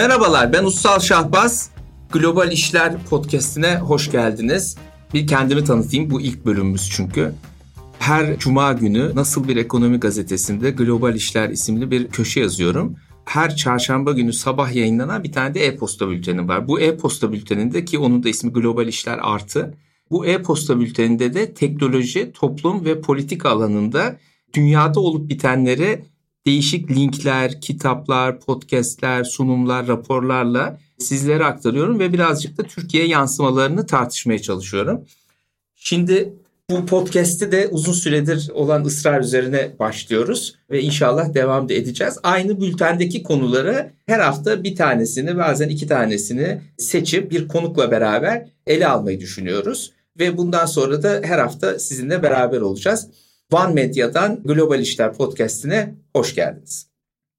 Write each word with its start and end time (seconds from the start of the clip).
Merhabalar 0.00 0.52
ben 0.52 0.64
Ussal 0.64 1.00
Şahbaz. 1.00 1.70
Global 2.12 2.52
İşler 2.52 3.04
Podcast'ine 3.10 3.78
hoş 3.78 4.10
geldiniz. 4.10 4.76
Bir 5.14 5.26
kendimi 5.26 5.64
tanıtayım 5.64 6.10
bu 6.10 6.20
ilk 6.20 6.46
bölümümüz 6.46 6.90
çünkü. 6.92 7.34
Her 7.98 8.38
cuma 8.38 8.72
günü 8.72 9.14
Nasıl 9.14 9.48
Bir 9.48 9.56
Ekonomi 9.56 10.00
Gazetesi'nde 10.00 10.70
Global 10.70 11.14
İşler 11.14 11.48
isimli 11.48 11.90
bir 11.90 12.08
köşe 12.08 12.40
yazıyorum. 12.40 12.96
Her 13.24 13.56
çarşamba 13.56 14.12
günü 14.12 14.32
sabah 14.32 14.74
yayınlanan 14.74 15.24
bir 15.24 15.32
tane 15.32 15.54
de 15.54 15.66
e-posta 15.66 16.08
bülteni 16.08 16.48
var. 16.48 16.68
Bu 16.68 16.80
e-posta 16.80 17.32
bülteninde 17.32 17.84
ki 17.84 17.98
onun 17.98 18.22
da 18.22 18.28
ismi 18.28 18.52
Global 18.52 18.88
İşler 18.88 19.18
Artı. 19.22 19.74
Bu 20.10 20.26
e-posta 20.26 20.80
bülteninde 20.80 21.34
de 21.34 21.54
teknoloji, 21.54 22.32
toplum 22.32 22.84
ve 22.84 23.00
politika 23.00 23.50
alanında 23.50 24.16
dünyada 24.54 25.00
olup 25.00 25.30
bitenleri 25.30 26.04
değişik 26.46 26.90
linkler, 26.90 27.60
kitaplar, 27.60 28.40
podcastler, 28.40 29.24
sunumlar, 29.24 29.88
raporlarla 29.88 30.78
sizlere 30.98 31.44
aktarıyorum 31.44 31.98
ve 31.98 32.12
birazcık 32.12 32.58
da 32.58 32.62
Türkiye 32.62 33.06
yansımalarını 33.06 33.86
tartışmaya 33.86 34.38
çalışıyorum. 34.38 35.04
Şimdi 35.74 36.34
bu 36.70 36.86
podcast'te 36.86 37.52
de 37.52 37.68
uzun 37.68 37.92
süredir 37.92 38.50
olan 38.54 38.84
ısrar 38.84 39.20
üzerine 39.20 39.78
başlıyoruz 39.78 40.54
ve 40.70 40.82
inşallah 40.82 41.34
devam 41.34 41.68
da 41.68 41.74
edeceğiz. 41.74 42.18
Aynı 42.22 42.60
bültendeki 42.60 43.22
konuları 43.22 43.92
her 44.06 44.20
hafta 44.20 44.64
bir 44.64 44.76
tanesini 44.76 45.36
bazen 45.36 45.68
iki 45.68 45.86
tanesini 45.86 46.60
seçip 46.78 47.30
bir 47.30 47.48
konukla 47.48 47.90
beraber 47.90 48.48
ele 48.66 48.88
almayı 48.88 49.20
düşünüyoruz. 49.20 49.92
Ve 50.18 50.36
bundan 50.36 50.66
sonra 50.66 51.02
da 51.02 51.20
her 51.24 51.38
hafta 51.38 51.78
sizinle 51.78 52.22
beraber 52.22 52.60
olacağız. 52.60 53.08
One 53.50 53.74
Medya'dan 53.74 54.42
Global 54.44 54.80
İşler 54.80 55.14
Podcast'ine 55.14 55.94
hoş 56.16 56.34
geldiniz. 56.34 56.86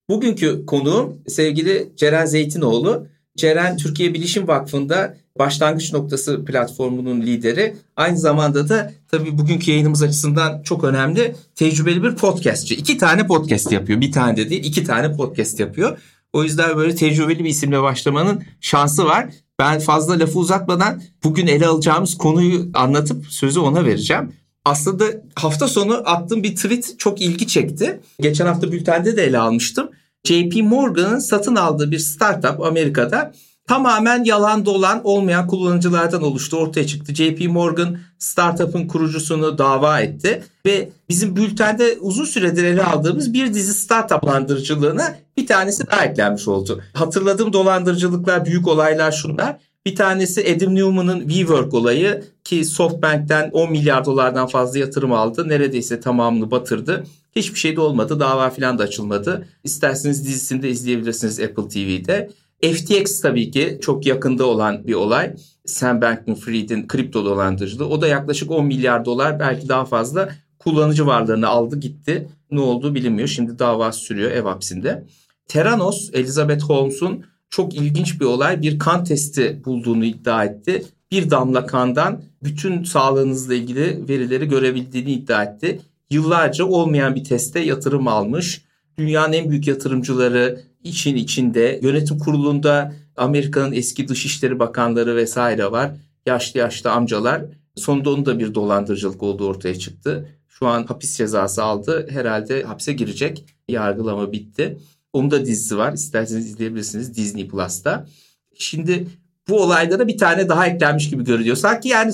Bugünkü 0.10 0.66
konuğum 0.66 1.18
sevgili 1.28 1.92
Ceren 1.96 2.26
Zeytinoğlu. 2.26 3.08
Ceren 3.38 3.78
Türkiye 3.78 4.14
Bilişim 4.14 4.48
Vakfı'nda 4.48 5.18
başlangıç 5.40 5.94
noktası 5.94 6.46
platformunun 6.46 7.22
lideri. 7.22 7.76
Aynı 7.96 8.18
zamanda 8.18 8.70
da 8.70 8.92
tabii 9.08 9.38
bugünkü 9.38 9.72
yayınımız 9.72 10.04
açısından 10.04 10.62
çok 10.64 10.84
önemli 10.84 11.36
tecrübeli 11.56 12.04
bir 12.04 12.16
podcastçi. 12.16 12.76
İki 12.76 12.98
tane 12.98 13.28
podcast 13.28 13.72
yapıyor. 13.72 14.02
Bir 14.02 14.12
tane 14.12 14.38
de 14.38 14.50
değil 14.50 14.64
iki 14.64 14.84
tane 14.84 15.16
podcast 15.16 15.60
yapıyor. 15.60 15.98
O 16.34 16.44
yüzden 16.44 16.78
böyle 16.78 16.96
tecrübeli 16.96 17.44
bir 17.44 17.50
isimle 17.50 17.82
başlamanın 17.82 18.44
şansı 18.62 19.06
var. 19.06 19.30
Ben 19.60 19.80
fazla 19.80 20.20
lafı 20.20 20.40
uzatmadan 20.40 21.02
bugün 21.24 21.48
ele 21.48 21.68
alacağımız 21.68 22.18
konuyu 22.18 22.70
anlatıp 22.74 23.26
sözü 23.26 23.60
ona 23.60 23.86
vereceğim. 23.86 24.34
Aslında 24.66 25.06
hafta 25.36 25.68
sonu 25.68 26.02
attığım 26.06 26.44
bir 26.44 26.56
tweet 26.56 27.00
çok 27.00 27.22
ilgi 27.22 27.48
çekti. 27.48 28.00
Geçen 28.20 28.46
hafta 28.46 28.72
bültende 28.72 29.18
de 29.18 29.24
ele 29.24 29.38
almıştım. 29.40 29.90
JP 30.24 30.56
Morgan'ın 30.64 31.20
satın 31.20 31.56
aldığı 31.56 31.92
bir 31.92 32.00
startup 32.00 32.62
Amerika'da 32.62 33.34
tamamen 33.68 34.24
yalan 34.24 34.66
dolan 34.66 35.02
olmayan 35.04 35.48
kullanıcılardan 35.48 36.22
oluştu. 36.24 36.58
Ortaya 36.58 36.88
çıktı. 36.88 37.16
JP 37.16 37.50
Morgan 37.50 37.98
startup'ın 38.20 38.88
kurucusunu 38.88 39.58
dava 39.58 40.00
etti 40.00 40.44
ve 40.66 40.90
bizim 41.10 41.36
bültende 41.36 41.98
uzun 42.00 42.26
süredir 42.26 42.64
ele 42.64 42.84
aldığımız 42.84 43.34
bir 43.34 43.54
dizi 43.54 43.74
startup 43.74 44.22
dolandırıcılığına 44.22 45.16
bir 45.38 45.48
tanesi 45.48 45.88
daha 45.88 46.06
eklenmiş 46.06 46.48
oldu. 46.48 46.82
Hatırladığım 46.94 47.54
dolandırıcılıklar, 47.54 48.46
büyük 48.46 48.68
olaylar 48.68 49.12
şunlar. 49.12 49.58
Bir 49.86 49.96
tanesi 49.96 50.56
Adam 50.56 50.76
Newman'ın 50.76 51.20
WeWork 51.20 51.74
olayı 51.74 52.24
ki 52.44 52.66
SoftBank'ten 52.66 53.50
10 53.54 53.72
milyar 53.72 54.06
dolardan 54.06 54.48
fazla 54.48 54.80
yatırım 54.80 55.12
aldı. 55.14 55.50
Neredeyse 55.50 56.00
tamamını 56.00 56.52
batırdı. 56.52 57.04
Hiçbir 57.36 57.60
şey 57.60 57.76
de 57.76 57.82
olmadı. 57.82 58.20
Dava 58.20 58.50
falan 58.50 58.78
da 58.78 58.84
açılmadı. 58.84 59.48
İsterseniz 59.64 60.26
dizisini 60.28 60.62
de 60.62 60.70
izleyebilirsiniz 60.70 61.40
Apple 61.40 61.68
TV'de. 61.68 62.30
FTX 62.64 63.22
tabii 63.22 63.52
ki 63.52 63.80
çok 63.82 64.06
yakında 64.06 64.46
olan 64.46 64.88
bir 64.88 64.94
olay. 64.94 65.36
Sam 65.66 66.02
Bankman-Fried'in 66.02 66.88
kripto 66.88 67.26
dolandırıcılığı. 67.26 67.88
O 67.88 68.02
da 68.02 68.08
yaklaşık 68.08 68.52
10 68.52 68.66
milyar 68.66 69.06
dolar 69.06 69.40
belki 69.40 69.70
daha 69.70 69.86
fazla 69.86 70.30
kullanıcı 70.60 71.06
varlığını 71.06 71.48
aldı 71.48 71.80
gitti. 71.80 72.30
Ne 72.52 72.60
olduğu 72.60 72.96
bilinmiyor. 72.96 73.28
Şimdi 73.28 73.60
dava 73.60 73.92
sürüyor 73.92 74.32
ev 74.32 74.44
hapsinde. 74.44 75.04
Theranos, 75.48 76.10
Elizabeth 76.14 76.64
Holmes'un 76.64 77.26
çok 77.52 77.76
ilginç 77.76 78.22
bir 78.22 78.26
olay. 78.26 78.62
Bir 78.62 78.80
kan 78.80 79.04
testi 79.04 79.62
bulduğunu 79.66 80.06
iddia 80.06 80.46
etti. 80.46 80.86
Bir 81.12 81.30
damla 81.30 81.66
kandan 81.66 82.22
bütün 82.44 82.84
sağlığınızla 82.84 83.54
ilgili 83.54 84.08
verileri 84.10 84.48
görebildiğini 84.48 85.12
iddia 85.12 85.44
etti. 85.44 85.82
Yıllarca 86.10 86.66
olmayan 86.66 87.16
bir 87.16 87.24
teste 87.24 87.60
yatırım 87.60 88.08
almış. 88.08 88.62
Dünyanın 88.98 89.34
en 89.34 89.50
büyük 89.50 89.68
yatırımcıları 89.68 90.62
için 90.84 91.16
içinde 91.16 91.80
yönetim 91.84 92.20
kurulunda 92.20 92.94
Amerika'nın 93.18 93.72
eski 93.72 94.08
dışişleri 94.08 94.60
bakanları 94.60 95.16
vesaire 95.16 95.72
var. 95.72 95.92
Yaşlı 96.26 96.60
yaşlı 96.60 96.92
amcalar. 96.92 97.42
Sonunda 97.76 98.10
onun 98.10 98.26
da 98.26 98.40
bir 98.40 98.54
dolandırıcılık 98.54 99.24
olduğu 99.24 99.48
ortaya 99.48 99.76
çıktı. 99.76 100.28
Şu 100.48 100.68
an 100.68 100.84
hapis 100.84 101.18
cezası 101.18 101.64
aldı. 101.64 102.08
Herhalde 102.10 102.64
hapse 102.64 102.94
girecek. 102.94 103.46
Yargılama 103.70 104.32
bitti. 104.32 104.78
Onun 105.14 105.32
da 105.32 105.46
dizisi 105.46 105.78
var. 105.78 105.94
İsterseniz 105.94 106.48
izleyebilirsiniz 106.48 107.16
Disney 107.16 107.48
Plus'ta. 107.48 108.08
Şimdi 108.56 109.08
bu 109.48 109.62
olaylara 109.62 110.08
bir 110.08 110.18
tane 110.18 110.50
daha 110.50 110.68
eklenmiş 110.68 111.10
gibi 111.10 111.24
görünüyor. 111.24 111.56
Sanki 111.56 111.90
yani 111.90 112.14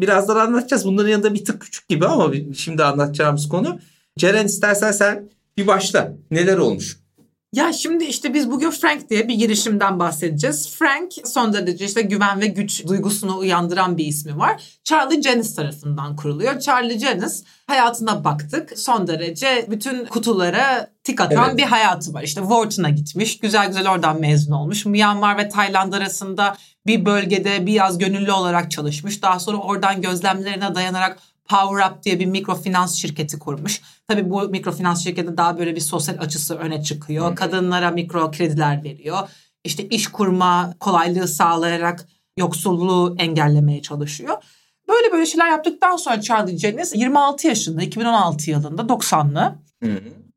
birazdan 0.00 0.36
anlatacağız. 0.36 0.84
Bunların 0.84 1.08
yanında 1.08 1.34
bir 1.34 1.44
tık 1.44 1.60
küçük 1.60 1.88
gibi 1.88 2.06
ama 2.06 2.34
şimdi 2.56 2.84
anlatacağımız 2.84 3.48
konu. 3.48 3.78
Ceren 4.18 4.46
istersen 4.46 4.92
sen 4.92 5.28
bir 5.56 5.66
başla. 5.66 6.12
Neler 6.30 6.56
olmuş? 6.56 7.05
Ya 7.56 7.72
şimdi 7.72 8.04
işte 8.04 8.34
biz 8.34 8.50
bugün 8.50 8.70
Frank 8.70 9.10
diye 9.10 9.28
bir 9.28 9.34
girişimden 9.34 9.98
bahsedeceğiz. 9.98 10.70
Frank 10.70 11.12
son 11.24 11.52
derece 11.52 11.84
işte 11.84 12.02
güven 12.02 12.40
ve 12.40 12.46
güç 12.46 12.86
duygusunu 12.86 13.38
uyandıran 13.38 13.96
bir 13.96 14.06
ismi 14.06 14.38
var. 14.38 14.62
Charlie 14.84 15.22
Janis 15.22 15.54
tarafından 15.54 16.16
kuruluyor. 16.16 16.60
Charlie 16.60 16.98
Janis 16.98 17.44
hayatına 17.66 18.24
baktık. 18.24 18.78
Son 18.78 19.06
derece 19.06 19.66
bütün 19.70 20.06
kutulara 20.06 20.90
tik 21.04 21.20
atan 21.20 21.48
evet. 21.48 21.58
bir 21.58 21.62
hayatı 21.62 22.14
var. 22.14 22.22
İşte 22.22 22.40
Wharton'a 22.40 22.90
gitmiş. 22.90 23.38
Güzel 23.38 23.66
güzel 23.66 23.90
oradan 23.90 24.20
mezun 24.20 24.52
olmuş. 24.52 24.86
Myanmar 24.86 25.38
ve 25.38 25.48
Tayland 25.48 25.92
arasında 25.92 26.56
bir 26.86 27.04
bölgede 27.04 27.66
biraz 27.66 27.98
gönüllü 27.98 28.32
olarak 28.32 28.70
çalışmış. 28.70 29.22
Daha 29.22 29.40
sonra 29.40 29.56
oradan 29.56 30.02
gözlemlerine 30.02 30.74
dayanarak 30.74 31.18
Power 31.48 31.90
Up 31.90 32.02
diye 32.02 32.20
bir 32.20 32.26
mikrofinans 32.26 32.94
şirketi 32.94 33.38
kurmuş. 33.38 33.80
Tabii 34.08 34.30
bu 34.30 34.42
mikrofinans 34.48 35.04
şirketi 35.04 35.36
daha 35.36 35.58
böyle 35.58 35.76
bir 35.76 35.80
sosyal 35.80 36.18
açısı 36.20 36.54
öne 36.56 36.82
çıkıyor. 36.82 37.36
Kadınlara 37.36 37.90
mikro 37.90 38.30
krediler 38.30 38.84
veriyor. 38.84 39.28
İşte 39.64 39.88
iş 39.88 40.06
kurma 40.08 40.74
kolaylığı 40.80 41.28
sağlayarak 41.28 42.08
yoksulluğu 42.38 43.16
engellemeye 43.18 43.82
çalışıyor. 43.82 44.36
Böyle 44.88 45.12
böyle 45.12 45.26
şeyler 45.26 45.50
yaptıktan 45.50 45.96
sonra 45.96 46.20
Charlie 46.20 46.58
Janis 46.58 46.94
26 46.94 47.46
yaşında 47.46 47.82
2016 47.82 48.50
yılında 48.50 48.82
90'lı 48.82 49.54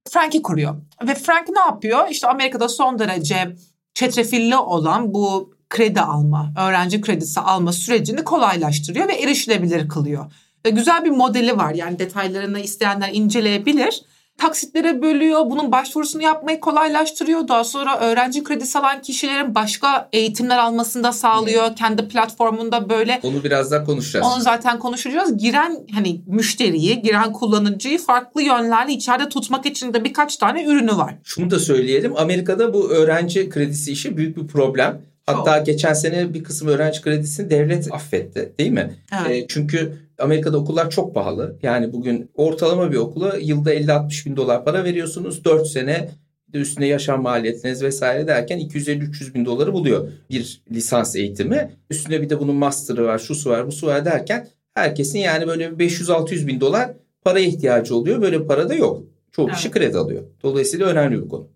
Frank'i 0.09 0.41
kuruyor. 0.41 0.75
Ve 1.07 1.15
Frank 1.15 1.49
ne 1.49 1.59
yapıyor? 1.59 2.07
İşte 2.09 2.27
Amerika'da 2.27 2.69
son 2.69 2.99
derece 2.99 3.55
çetrefilli 3.93 4.57
olan 4.57 5.13
bu 5.13 5.53
kredi 5.69 6.01
alma, 6.01 6.53
öğrenci 6.57 7.01
kredisi 7.01 7.39
alma 7.39 7.71
sürecini 7.71 8.23
kolaylaştırıyor 8.23 9.07
ve 9.07 9.13
erişilebilir 9.13 9.89
kılıyor. 9.89 10.31
Ve 10.65 10.69
güzel 10.69 11.05
bir 11.05 11.09
modeli 11.09 11.57
var. 11.57 11.73
Yani 11.73 11.99
detaylarını 11.99 12.59
isteyenler 12.59 13.09
inceleyebilir. 13.13 14.01
Taksitlere 14.37 15.01
bölüyor. 15.01 15.41
Bunun 15.45 15.71
başvurusunu 15.71 16.23
yapmayı 16.23 16.59
kolaylaştırıyor. 16.59 17.47
Daha 17.47 17.63
sonra 17.63 17.99
öğrenci 17.99 18.43
kredisi 18.43 18.79
alan 18.79 19.01
kişilerin 19.01 19.55
başka 19.55 20.09
eğitimler 20.13 20.57
almasını 20.57 21.03
da 21.03 21.11
sağlıyor. 21.11 21.67
Hmm. 21.67 21.75
Kendi 21.75 22.07
platformunda 22.07 22.89
böyle. 22.89 23.19
Onu 23.23 23.43
biraz 23.43 23.71
daha 23.71 23.83
konuşacağız. 23.83 24.25
Onu 24.25 24.41
zaten 24.41 24.79
konuşacağız. 24.79 25.37
Giren 25.37 25.77
hani 25.93 26.21
müşteriyi, 26.27 27.01
giren 27.01 27.33
kullanıcıyı 27.33 27.99
farklı 27.99 28.41
yönlerle 28.41 28.93
içeride 28.93 29.29
tutmak 29.29 29.65
için 29.65 29.93
de 29.93 30.03
birkaç 30.03 30.37
tane 30.37 30.65
ürünü 30.65 30.97
var. 30.97 31.15
Şunu 31.23 31.51
da 31.51 31.59
söyleyelim. 31.59 32.17
Amerika'da 32.17 32.73
bu 32.73 32.89
öğrenci 32.89 33.49
kredisi 33.49 33.91
işi 33.91 34.17
büyük 34.17 34.37
bir 34.37 34.47
problem. 34.47 35.01
Hatta 35.25 35.57
geçen 35.57 35.93
sene 35.93 36.33
bir 36.33 36.43
kısım 36.43 36.67
öğrenci 36.67 37.01
kredisini 37.01 37.49
devlet 37.49 37.93
affetti 37.93 38.53
değil 38.59 38.71
mi? 38.71 38.95
Evet. 39.21 39.43
E, 39.43 39.47
çünkü 39.47 40.08
Amerika'da 40.19 40.57
okullar 40.57 40.89
çok 40.89 41.15
pahalı. 41.15 41.55
Yani 41.63 41.93
bugün 41.93 42.31
ortalama 42.35 42.91
bir 42.91 42.97
okula 42.97 43.37
yılda 43.37 43.75
50-60 43.75 44.25
bin 44.25 44.35
dolar 44.35 44.65
para 44.65 44.83
veriyorsunuz. 44.83 45.45
4 45.45 45.67
sene 45.67 46.09
üstüne 46.53 46.87
yaşam 46.87 47.21
maliyetiniz 47.21 47.83
vesaire 47.83 48.27
derken 48.27 48.59
250-300 48.59 49.33
bin 49.33 49.45
doları 49.45 49.73
buluyor 49.73 50.07
bir 50.29 50.61
lisans 50.71 51.15
eğitimi. 51.15 51.71
Üstüne 51.89 52.21
bir 52.21 52.29
de 52.29 52.39
bunun 52.39 52.55
master'ı 52.55 53.05
var, 53.05 53.19
şusu 53.19 53.49
var, 53.49 53.67
busu 53.67 53.87
var 53.87 54.05
derken 54.05 54.47
herkesin 54.73 55.19
yani 55.19 55.47
böyle 55.47 55.65
500-600 55.65 56.47
bin 56.47 56.61
dolar 56.61 56.91
paraya 57.23 57.45
ihtiyacı 57.45 57.95
oluyor. 57.95 58.21
Böyle 58.21 58.45
para 58.45 58.69
da 58.69 58.73
yok. 58.73 59.03
Çoğu 59.31 59.45
evet. 59.45 59.55
kişi 59.55 59.71
kredi 59.71 59.97
alıyor. 59.97 60.23
Dolayısıyla 60.43 60.85
önemli 60.85 61.23
bir 61.23 61.29
konu. 61.29 61.47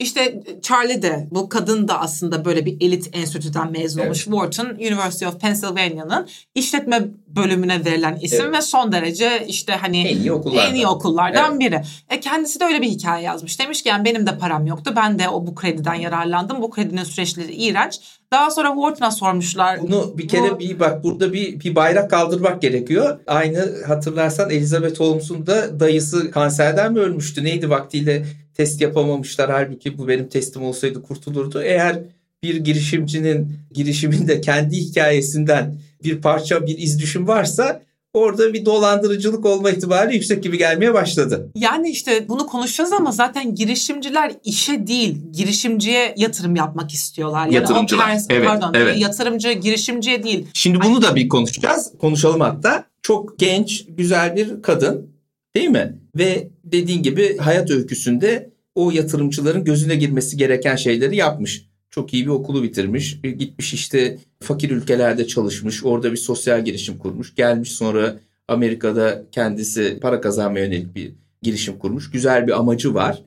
İşte 0.00 0.42
Charlie 0.62 1.02
de 1.02 1.28
bu 1.30 1.48
kadın 1.48 1.88
da 1.88 2.00
aslında 2.00 2.44
böyle 2.44 2.66
bir 2.66 2.76
elit 2.80 3.16
enstitüden 3.16 3.72
mezun 3.72 4.00
olmuş. 4.00 4.26
Evet. 4.28 4.38
Wharton 4.38 4.66
University 4.66 5.26
of 5.26 5.40
Pennsylvania'nın 5.40 6.28
işletme 6.54 7.08
bölümüne 7.26 7.84
verilen 7.84 8.18
isim 8.22 8.44
evet. 8.44 8.56
ve 8.56 8.62
son 8.62 8.92
derece 8.92 9.44
işte 9.48 9.72
hani 9.72 10.08
en 10.08 10.16
iyi 10.16 10.32
okullardan, 10.32 10.70
en 10.70 10.74
iyi 10.74 10.86
okullardan 10.86 11.50
evet. 11.50 11.60
biri. 11.60 11.82
E 12.10 12.20
kendisi 12.20 12.60
de 12.60 12.64
öyle 12.64 12.82
bir 12.82 12.88
hikaye 12.88 13.24
yazmış. 13.24 13.60
Demiş 13.60 13.82
ki 13.82 13.88
yani 13.88 14.04
benim 14.04 14.26
de 14.26 14.38
param 14.38 14.66
yoktu. 14.66 14.92
Ben 14.96 15.18
de 15.18 15.28
o 15.28 15.46
bu 15.46 15.54
krediden 15.54 15.94
yararlandım. 15.94 16.62
Bu 16.62 16.70
kredinin 16.70 17.04
süreçleri 17.04 17.52
iğrenç. 17.52 18.00
Daha 18.32 18.50
sonra 18.50 18.68
Wharton'a 18.74 19.10
sormuşlar. 19.10 19.82
Bunu 19.82 20.18
bir 20.18 20.28
kere 20.28 20.50
bu... 20.50 20.58
bir 20.58 20.80
bak 20.80 21.04
burada 21.04 21.32
bir, 21.32 21.60
bir 21.60 21.74
bayrak 21.74 22.10
kaldırmak 22.10 22.62
gerekiyor. 22.62 23.20
Aynı 23.26 23.84
hatırlarsan 23.86 24.50
Elizabeth 24.50 25.00
Holmes'un 25.00 25.46
da 25.46 25.80
dayısı 25.80 26.30
kanserden 26.30 26.92
mi 26.92 26.98
ölmüştü? 26.98 27.44
Neydi 27.44 27.70
vaktiyle 27.70 28.26
test 28.60 28.80
yapamamışlar. 28.80 29.50
Halbuki 29.50 29.98
bu 29.98 30.08
benim 30.08 30.28
testim 30.28 30.62
olsaydı 30.62 31.02
kurtulurdu. 31.02 31.62
Eğer 31.62 31.98
bir 32.42 32.56
girişimcinin 32.56 33.52
girişiminde 33.72 34.40
kendi 34.40 34.76
hikayesinden 34.76 35.74
bir 36.04 36.20
parça 36.20 36.66
bir 36.66 36.78
iz 36.78 37.00
düşüm 37.00 37.28
varsa 37.28 37.82
orada 38.14 38.52
bir 38.52 38.64
dolandırıcılık 38.64 39.46
olma 39.46 39.70
ihtimali 39.70 40.14
yüksek 40.14 40.42
gibi 40.42 40.58
gelmeye 40.58 40.94
başladı. 40.94 41.50
Yani 41.54 41.90
işte 41.90 42.28
bunu 42.28 42.46
konuşacağız 42.46 42.92
ama 42.92 43.12
zaten 43.12 43.54
girişimciler 43.54 44.32
işe 44.44 44.86
değil 44.86 45.16
girişimciye 45.32 46.14
yatırım 46.16 46.56
yapmak 46.56 46.92
istiyorlar. 46.92 47.44
Yani 47.44 47.54
Yatırımcılar. 47.54 48.10
Pers- 48.10 48.26
evet, 48.30 48.48
pardon, 48.48 48.74
evet. 48.74 48.98
Yatırımcı 48.98 49.52
girişimciye 49.52 50.22
değil. 50.22 50.46
Şimdi 50.54 50.80
bunu 50.80 51.02
da 51.02 51.14
bir 51.16 51.28
konuşacağız. 51.28 51.92
Konuşalım 52.00 52.40
hatta. 52.40 52.84
Çok 53.02 53.38
genç, 53.38 53.84
güzel 53.88 54.36
bir 54.36 54.62
kadın 54.62 55.10
değil 55.56 55.68
mi? 55.68 55.98
Ve 56.16 56.48
dediğin 56.64 57.02
gibi 57.02 57.36
hayat 57.36 57.70
öyküsünde 57.70 58.49
o 58.74 58.90
yatırımcıların 58.90 59.64
gözüne 59.64 59.96
girmesi 59.96 60.36
gereken 60.36 60.76
şeyleri 60.76 61.16
yapmış. 61.16 61.70
Çok 61.90 62.14
iyi 62.14 62.24
bir 62.24 62.30
okulu 62.30 62.62
bitirmiş. 62.62 63.20
Gitmiş 63.22 63.74
işte 63.74 64.18
fakir 64.40 64.70
ülkelerde 64.70 65.26
çalışmış. 65.26 65.84
Orada 65.84 66.12
bir 66.12 66.16
sosyal 66.16 66.64
girişim 66.64 66.98
kurmuş. 66.98 67.34
Gelmiş 67.34 67.72
sonra 67.72 68.20
Amerika'da 68.48 69.22
kendisi 69.32 69.98
para 70.02 70.20
kazanmaya 70.20 70.64
yönelik 70.64 70.94
bir 70.94 71.12
girişim 71.42 71.78
kurmuş. 71.78 72.10
Güzel 72.10 72.46
bir 72.46 72.58
amacı 72.58 72.94
var. 72.94 73.22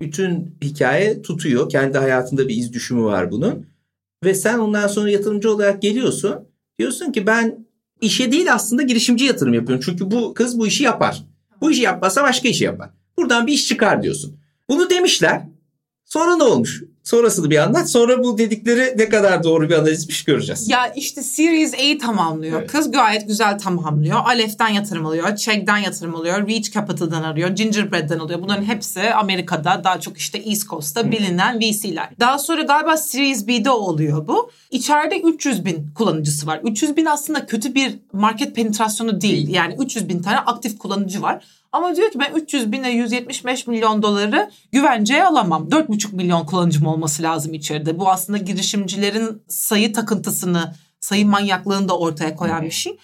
Bütün 0.00 0.54
hikaye 0.64 1.22
tutuyor. 1.22 1.68
Kendi 1.68 1.98
hayatında 1.98 2.48
bir 2.48 2.56
iz 2.56 2.72
düşümü 2.72 3.02
var 3.02 3.30
bunun. 3.30 3.66
Ve 4.24 4.34
sen 4.34 4.58
ondan 4.58 4.86
sonra 4.86 5.10
yatırımcı 5.10 5.52
olarak 5.52 5.82
geliyorsun. 5.82 6.34
Diyorsun 6.78 7.12
ki 7.12 7.26
ben 7.26 7.66
işe 8.00 8.32
değil 8.32 8.54
aslında 8.54 8.82
girişimci 8.82 9.24
yatırım 9.24 9.54
yapıyorum. 9.54 9.84
Çünkü 9.86 10.10
bu 10.10 10.34
kız 10.34 10.58
bu 10.58 10.66
işi 10.66 10.84
yapar. 10.84 11.24
Bu 11.60 11.70
işi 11.70 11.82
yapmasa 11.82 12.22
başka 12.22 12.48
işi 12.48 12.64
yapar. 12.64 12.90
Buradan 13.18 13.46
bir 13.46 13.52
iş 13.52 13.68
çıkar 13.68 14.02
diyorsun. 14.02 14.36
Bunu 14.68 14.90
demişler. 14.90 15.42
Sonra 16.04 16.36
ne 16.36 16.42
olmuş? 16.42 16.82
Sonrasını 17.04 17.50
bir 17.50 17.58
anlat. 17.58 17.90
Sonra 17.90 18.24
bu 18.24 18.38
dedikleri 18.38 18.94
ne 18.98 19.08
kadar 19.08 19.42
doğru 19.42 19.68
bir 19.68 19.74
analizmiş 19.74 20.24
göreceğiz. 20.24 20.68
Ya 20.68 20.86
işte 20.96 21.22
Series 21.22 21.74
A 21.74 21.98
tamamlıyor. 22.06 22.60
Evet. 22.60 22.72
Kız 22.72 22.90
gayet 22.90 23.28
güzel 23.28 23.58
tamamlıyor. 23.58 24.16
Alef'ten 24.24 24.68
yatırım 24.68 25.06
alıyor. 25.06 25.36
Chegg'den 25.36 25.76
yatırım 25.76 26.14
alıyor. 26.14 26.48
Reach 26.48 26.72
Capital'dan 26.72 27.22
arıyor. 27.22 27.48
Gingerbread'den 27.48 28.18
alıyor. 28.18 28.42
Bunların 28.42 28.64
hepsi 28.64 29.14
Amerika'da 29.14 29.80
daha 29.84 30.00
çok 30.00 30.18
işte 30.18 30.38
East 30.38 30.68
Coast'ta 30.68 31.00
Hı. 31.02 31.10
bilinen 31.12 31.60
VC'ler. 31.60 32.08
Daha 32.20 32.38
sonra 32.38 32.62
galiba 32.62 32.96
Series 32.96 33.46
B'de 33.46 33.70
oluyor 33.70 34.26
bu. 34.26 34.50
İçeride 34.70 35.20
300 35.20 35.64
bin 35.64 35.90
kullanıcısı 35.94 36.46
var. 36.46 36.60
300 36.64 36.96
bin 36.96 37.04
aslında 37.04 37.46
kötü 37.46 37.74
bir 37.74 37.98
market 38.12 38.54
penetrasyonu 38.56 39.20
değil. 39.20 39.48
Yani 39.48 39.76
300 39.78 40.08
bin 40.08 40.22
tane 40.22 40.38
aktif 40.38 40.78
kullanıcı 40.78 41.22
var. 41.22 41.44
Ama 41.72 41.96
diyor 41.96 42.10
ki 42.10 42.18
ben 42.18 42.34
300 42.34 42.72
bine 42.72 42.90
175 42.90 43.66
milyon 43.66 44.02
doları 44.02 44.50
güvenceye 44.72 45.24
alamam. 45.24 45.68
4,5 45.68 46.16
milyon 46.16 46.46
kullanıcım 46.46 46.86
olması 46.86 47.22
lazım 47.22 47.54
içeride. 47.54 47.98
Bu 47.98 48.10
aslında 48.10 48.38
girişimcilerin 48.38 49.42
sayı 49.48 49.92
takıntısını, 49.92 50.74
sayı 51.00 51.26
manyaklığını 51.26 51.88
da 51.88 51.98
ortaya 51.98 52.36
koyan 52.36 52.62
bir 52.62 52.70
şey. 52.70 52.98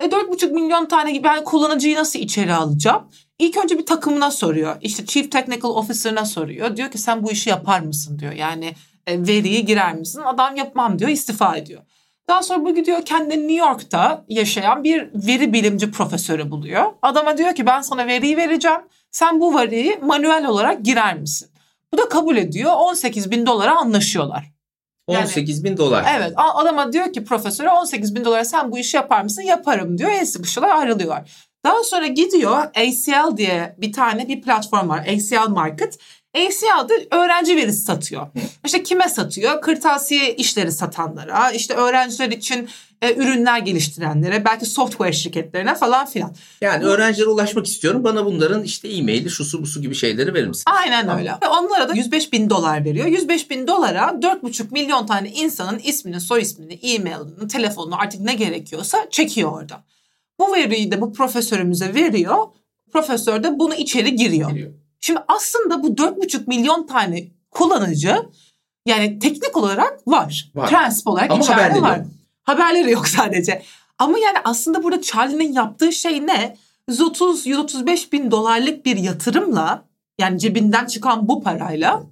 E 0.00 0.04
4,5 0.04 0.52
milyon 0.52 0.86
tane 0.86 1.22
ben 1.22 1.44
kullanıcıyı 1.44 1.96
nasıl 1.96 2.18
içeri 2.18 2.54
alacağım? 2.54 3.08
İlk 3.38 3.56
önce 3.56 3.78
bir 3.78 3.86
takımına 3.86 4.30
soruyor. 4.30 4.76
İşte 4.80 5.06
Chief 5.06 5.32
Technical 5.32 5.70
Officer'ına 5.70 6.24
soruyor. 6.24 6.76
Diyor 6.76 6.90
ki 6.90 6.98
sen 6.98 7.22
bu 7.22 7.32
işi 7.32 7.50
yapar 7.50 7.80
mısın 7.80 8.18
diyor. 8.18 8.32
Yani 8.32 8.74
e, 9.06 9.26
veriyi 9.26 9.64
girer 9.64 9.94
misin? 9.94 10.22
Adam 10.24 10.56
yapmam 10.56 10.98
diyor 10.98 11.10
istifa 11.10 11.56
ediyor. 11.56 11.82
Daha 12.28 12.42
sonra 12.42 12.64
bu 12.64 12.74
gidiyor 12.74 13.04
kendini 13.04 13.48
New 13.48 13.68
York'ta 13.68 14.24
yaşayan 14.28 14.84
bir 14.84 15.08
veri 15.14 15.52
bilimci 15.52 15.90
profesörü 15.90 16.50
buluyor. 16.50 16.84
Adama 17.02 17.38
diyor 17.38 17.54
ki 17.54 17.66
ben 17.66 17.80
sana 17.80 18.06
veriyi 18.06 18.36
vereceğim. 18.36 18.80
Sen 19.10 19.40
bu 19.40 19.58
veriyi 19.58 19.98
manuel 20.02 20.46
olarak 20.46 20.84
girer 20.84 21.18
misin? 21.18 21.48
Bu 21.92 21.98
da 21.98 22.08
kabul 22.08 22.36
ediyor. 22.36 22.72
18 22.76 23.30
bin 23.30 23.46
dolara 23.46 23.76
anlaşıyorlar. 23.76 24.52
18 25.06 25.64
bin 25.64 25.76
dolar. 25.76 26.04
Evet 26.16 26.32
adama 26.36 26.92
diyor 26.92 27.12
ki 27.12 27.24
profesöre 27.24 27.70
18 27.70 28.14
bin 28.14 28.24
dolara 28.24 28.44
sen 28.44 28.72
bu 28.72 28.78
işi 28.78 28.96
yapar 28.96 29.22
mısın? 29.22 29.42
Yaparım 29.42 29.98
diyor. 29.98 30.10
El 30.10 30.26
sıkışıyorlar 30.26 30.76
ayrılıyorlar. 30.76 31.48
Daha 31.64 31.84
sonra 31.84 32.06
gidiyor 32.06 32.56
ACL 32.74 33.36
diye 33.36 33.76
bir 33.78 33.92
tane 33.92 34.28
bir 34.28 34.42
platform 34.42 34.88
var. 34.88 34.98
ACL 34.98 35.48
Market. 35.48 35.98
ACL'da 36.46 37.16
öğrenci 37.16 37.56
verisi 37.56 37.82
satıyor. 37.82 38.26
İşte 38.64 38.82
kime 38.82 39.08
satıyor? 39.08 39.62
Kırtasiye 39.62 40.34
işleri 40.34 40.72
satanlara, 40.72 41.50
işte 41.50 41.74
öğrenciler 41.74 42.28
için 42.28 42.68
e, 43.02 43.14
ürünler 43.14 43.58
geliştirenlere, 43.58 44.44
belki 44.44 44.66
software 44.66 45.12
şirketlerine 45.12 45.74
falan 45.74 46.06
filan. 46.06 46.34
Yani 46.60 46.84
öğrencilere 46.84 47.28
ulaşmak 47.28 47.66
istiyorum. 47.66 48.04
Bana 48.04 48.26
bunların 48.26 48.62
işte 48.62 48.88
e-maili, 48.88 49.30
şusu 49.30 49.62
busu 49.62 49.82
gibi 49.82 49.94
şeyleri 49.94 50.34
verir 50.34 50.46
misin? 50.46 50.64
Aynen 50.66 51.00
tamam. 51.00 51.18
öyle. 51.18 51.34
Onlara 51.50 51.88
da 51.88 51.92
105 51.94 52.32
bin 52.32 52.50
dolar 52.50 52.84
veriyor. 52.84 53.06
105 53.06 53.50
bin 53.50 53.66
dolara 53.66 54.00
4,5 54.00 54.72
milyon 54.72 55.06
tane 55.06 55.30
insanın 55.30 55.78
ismini, 55.78 56.20
soy 56.20 56.40
ismini, 56.42 56.72
e-mailini, 56.72 57.48
telefonunu 57.48 58.00
artık 58.00 58.20
ne 58.20 58.34
gerekiyorsa 58.34 59.06
çekiyor 59.10 59.52
orada. 59.52 59.84
Bu 60.40 60.54
veriyi 60.54 60.92
de 60.92 61.00
bu 61.00 61.12
profesörümüze 61.12 61.94
veriyor. 61.94 62.46
Profesör 62.92 63.42
de 63.42 63.58
bunu 63.58 63.74
içeri 63.74 64.16
giriyor. 64.16 64.50
giriyor. 64.50 64.72
Şimdi 65.00 65.20
aslında 65.28 65.82
bu 65.82 65.88
4,5 65.88 66.46
milyon 66.46 66.86
tane 66.86 67.28
kullanıcı 67.50 68.16
yani 68.86 69.18
teknik 69.18 69.56
olarak 69.56 70.08
var. 70.08 70.50
var. 70.54 70.68
Prensip 70.70 71.06
olarak 71.06 71.30
Ama 71.30 71.40
içeride 71.42 71.82
var. 71.82 71.96
Yok. 71.96 72.06
Haberleri 72.42 72.90
yok 72.90 73.08
sadece. 73.18 73.62
Ama 73.98 74.18
yani 74.18 74.38
aslında 74.44 74.82
burada 74.82 75.02
Charlie'nin 75.02 75.52
yaptığı 75.52 75.92
şey 75.92 76.26
ne? 76.26 76.56
130-135 76.90 78.12
bin 78.12 78.30
dolarlık 78.30 78.86
bir 78.86 78.96
yatırımla 78.96 79.84
yani 80.18 80.38
cebinden 80.38 80.86
çıkan 80.86 81.28
bu 81.28 81.42
parayla 81.42 82.02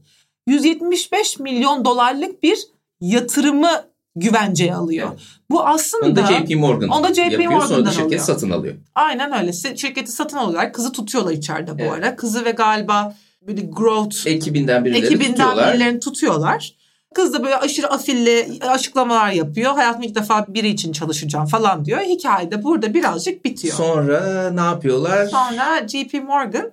175 0.46 1.38
milyon 1.38 1.84
dolarlık 1.84 2.42
bir 2.42 2.58
yatırımı 3.00 3.84
güvenceye 4.16 4.74
alıyor. 4.74 5.08
Evet. 5.10 5.20
Bu 5.50 5.66
aslında... 5.66 6.06
Onu 6.06 6.16
da 6.16 6.26
JP 6.26 6.56
Morgan 6.56 6.88
Onu 6.88 7.04
da 7.04 7.14
JP 7.14 7.18
yapıyor, 7.18 7.52
Morgan'dan 7.52 7.66
sonra 7.66 7.86
da 7.86 7.90
şirketi 7.90 8.06
alıyor. 8.06 8.24
satın 8.24 8.50
alıyor. 8.50 8.74
Aynen 8.94 9.38
öyle. 9.38 9.52
Şirketi 9.52 10.12
satın 10.12 10.36
alıyorlar. 10.36 10.72
Kızı 10.72 10.92
tutuyorlar 10.92 11.32
içeride 11.32 11.78
bu 11.78 11.82
evet. 11.82 11.92
ara. 11.92 12.16
Kızı 12.16 12.44
ve 12.44 12.50
galiba 12.50 13.14
böyle 13.46 13.60
growth... 13.60 14.26
Ekibinden 14.26 14.84
birileri 14.84 15.06
ekibinden 15.06 15.32
tutuyorlar. 15.32 15.74
birilerini 15.74 16.00
tutuyorlar. 16.00 16.74
Kız 17.14 17.32
da 17.32 17.44
böyle 17.44 17.56
aşırı 17.56 17.90
afilli 17.90 18.58
açıklamalar 18.60 19.30
yapıyor. 19.30 19.72
Hayatım 19.72 20.02
ilk 20.02 20.14
defa 20.14 20.46
biri 20.48 20.68
için 20.68 20.92
çalışacağım 20.92 21.46
falan 21.46 21.84
diyor. 21.84 22.00
Hikaye 22.00 22.50
de 22.50 22.62
burada 22.62 22.94
birazcık 22.94 23.44
bitiyor. 23.44 23.74
Sonra 23.74 24.50
ne 24.50 24.60
yapıyorlar? 24.60 25.26
Sonra 25.26 25.88
JP 25.88 26.14
Morgan 26.24 26.70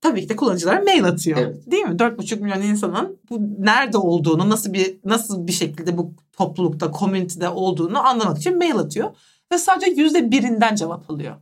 tabii 0.00 0.22
ki 0.22 0.28
de 0.28 0.36
kullanıcılara 0.36 0.80
mail 0.80 1.04
atıyor. 1.04 1.38
Evet. 1.38 1.70
Değil 1.70 1.84
mi? 1.84 1.96
4,5 1.96 2.40
milyon 2.40 2.62
insanın 2.62 3.18
bu 3.30 3.40
nerede 3.58 3.98
olduğunu, 3.98 4.50
nasıl 4.50 4.72
bir 4.72 4.96
nasıl 5.04 5.46
bir 5.46 5.52
şekilde 5.52 5.98
bu 5.98 6.12
toplulukta, 6.38 6.90
komünitede 6.90 7.48
olduğunu 7.48 8.06
anlamak 8.06 8.38
için 8.38 8.58
mail 8.58 8.76
atıyor. 8.76 9.10
Ve 9.52 9.58
sadece 9.58 9.90
yüzde 9.90 10.30
birinden 10.30 10.74
cevap 10.74 11.10
alıyor. 11.10 11.36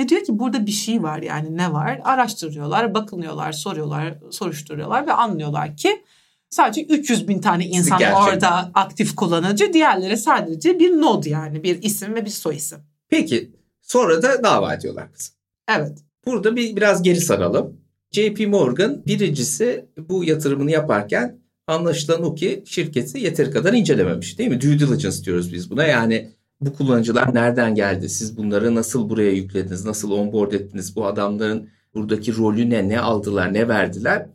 Ve 0.00 0.08
diyor 0.08 0.24
ki 0.24 0.38
burada 0.38 0.66
bir 0.66 0.72
şey 0.72 1.02
var 1.02 1.22
yani 1.22 1.56
ne 1.56 1.72
var? 1.72 2.00
Araştırıyorlar, 2.04 2.94
bakınıyorlar, 2.94 3.52
soruyorlar, 3.52 4.14
soruşturuyorlar 4.30 5.06
ve 5.06 5.12
anlıyorlar 5.12 5.76
ki 5.76 6.04
sadece 6.50 6.82
300 6.84 7.28
bin 7.28 7.40
tane 7.40 7.66
insan 7.66 7.98
Gerçekten. 7.98 8.22
orada 8.22 8.70
aktif 8.74 9.16
kullanıcı. 9.16 9.72
Diğerleri 9.72 10.16
sadece 10.16 10.78
bir 10.78 10.90
nod 11.00 11.24
yani 11.24 11.62
bir 11.62 11.82
isim 11.82 12.14
ve 12.14 12.24
bir 12.24 12.30
soy 12.30 12.56
isim. 12.56 12.78
Peki 13.08 13.52
sonra 13.82 14.22
da 14.22 14.42
dava 14.42 14.74
ediyorlar 14.74 15.12
kızı. 15.12 15.32
Evet. 15.68 15.98
Burada 16.26 16.56
bir 16.56 16.76
biraz 16.76 17.02
geri 17.02 17.20
saralım. 17.20 17.80
JP 18.12 18.48
Morgan 18.48 19.02
birincisi 19.06 19.86
bu 20.08 20.24
yatırımını 20.24 20.70
yaparken 20.70 21.38
anlaşılan 21.66 22.22
o 22.22 22.34
ki 22.34 22.62
şirketi 22.66 23.18
yeteri 23.18 23.50
kadar 23.50 23.72
incelememiş 23.72 24.38
değil 24.38 24.50
mi? 24.50 24.60
Due 24.60 24.78
diligence 24.78 25.24
diyoruz 25.24 25.52
biz 25.52 25.70
buna. 25.70 25.84
Yani 25.84 26.30
bu 26.60 26.72
kullanıcılar 26.74 27.34
nereden 27.34 27.74
geldi? 27.74 28.08
Siz 28.08 28.36
bunları 28.36 28.74
nasıl 28.74 29.10
buraya 29.10 29.30
yüklediniz? 29.30 29.84
Nasıl 29.84 30.10
onboard 30.10 30.52
ettiniz? 30.52 30.96
Bu 30.96 31.06
adamların 31.06 31.68
buradaki 31.94 32.36
rolü 32.36 32.70
ne? 32.70 32.88
Ne 32.88 33.00
aldılar? 33.00 33.54
Ne 33.54 33.68
verdiler? 33.68 34.26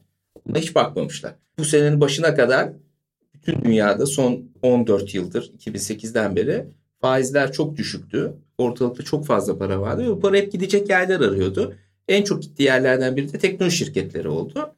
Buna 0.47 0.57
hiç 0.57 0.75
bakmamışlar. 0.75 1.35
Bu 1.57 1.65
senenin 1.65 2.01
başına 2.01 2.35
kadar 2.35 2.69
bütün 3.33 3.61
dünyada 3.63 4.05
son 4.05 4.43
14 4.61 5.15
yıldır 5.15 5.51
2008'den 5.59 6.35
beri 6.35 6.65
faizler 7.01 7.51
çok 7.51 7.77
düşüktü. 7.77 8.33
Ortalıkta 8.57 9.03
çok 9.03 9.25
fazla 9.25 9.57
para 9.57 9.81
vardı 9.81 10.03
ve 10.03 10.09
bu 10.09 10.19
para 10.19 10.37
hep 10.37 10.51
gidecek 10.51 10.89
yerler 10.89 11.19
arıyordu. 11.19 11.75
En 12.07 12.23
çok 12.23 12.41
gittiği 12.41 12.63
yerlerden 12.63 13.15
biri 13.15 13.33
de 13.33 13.37
teknoloji 13.37 13.77
şirketleri 13.77 14.29
oldu. 14.29 14.75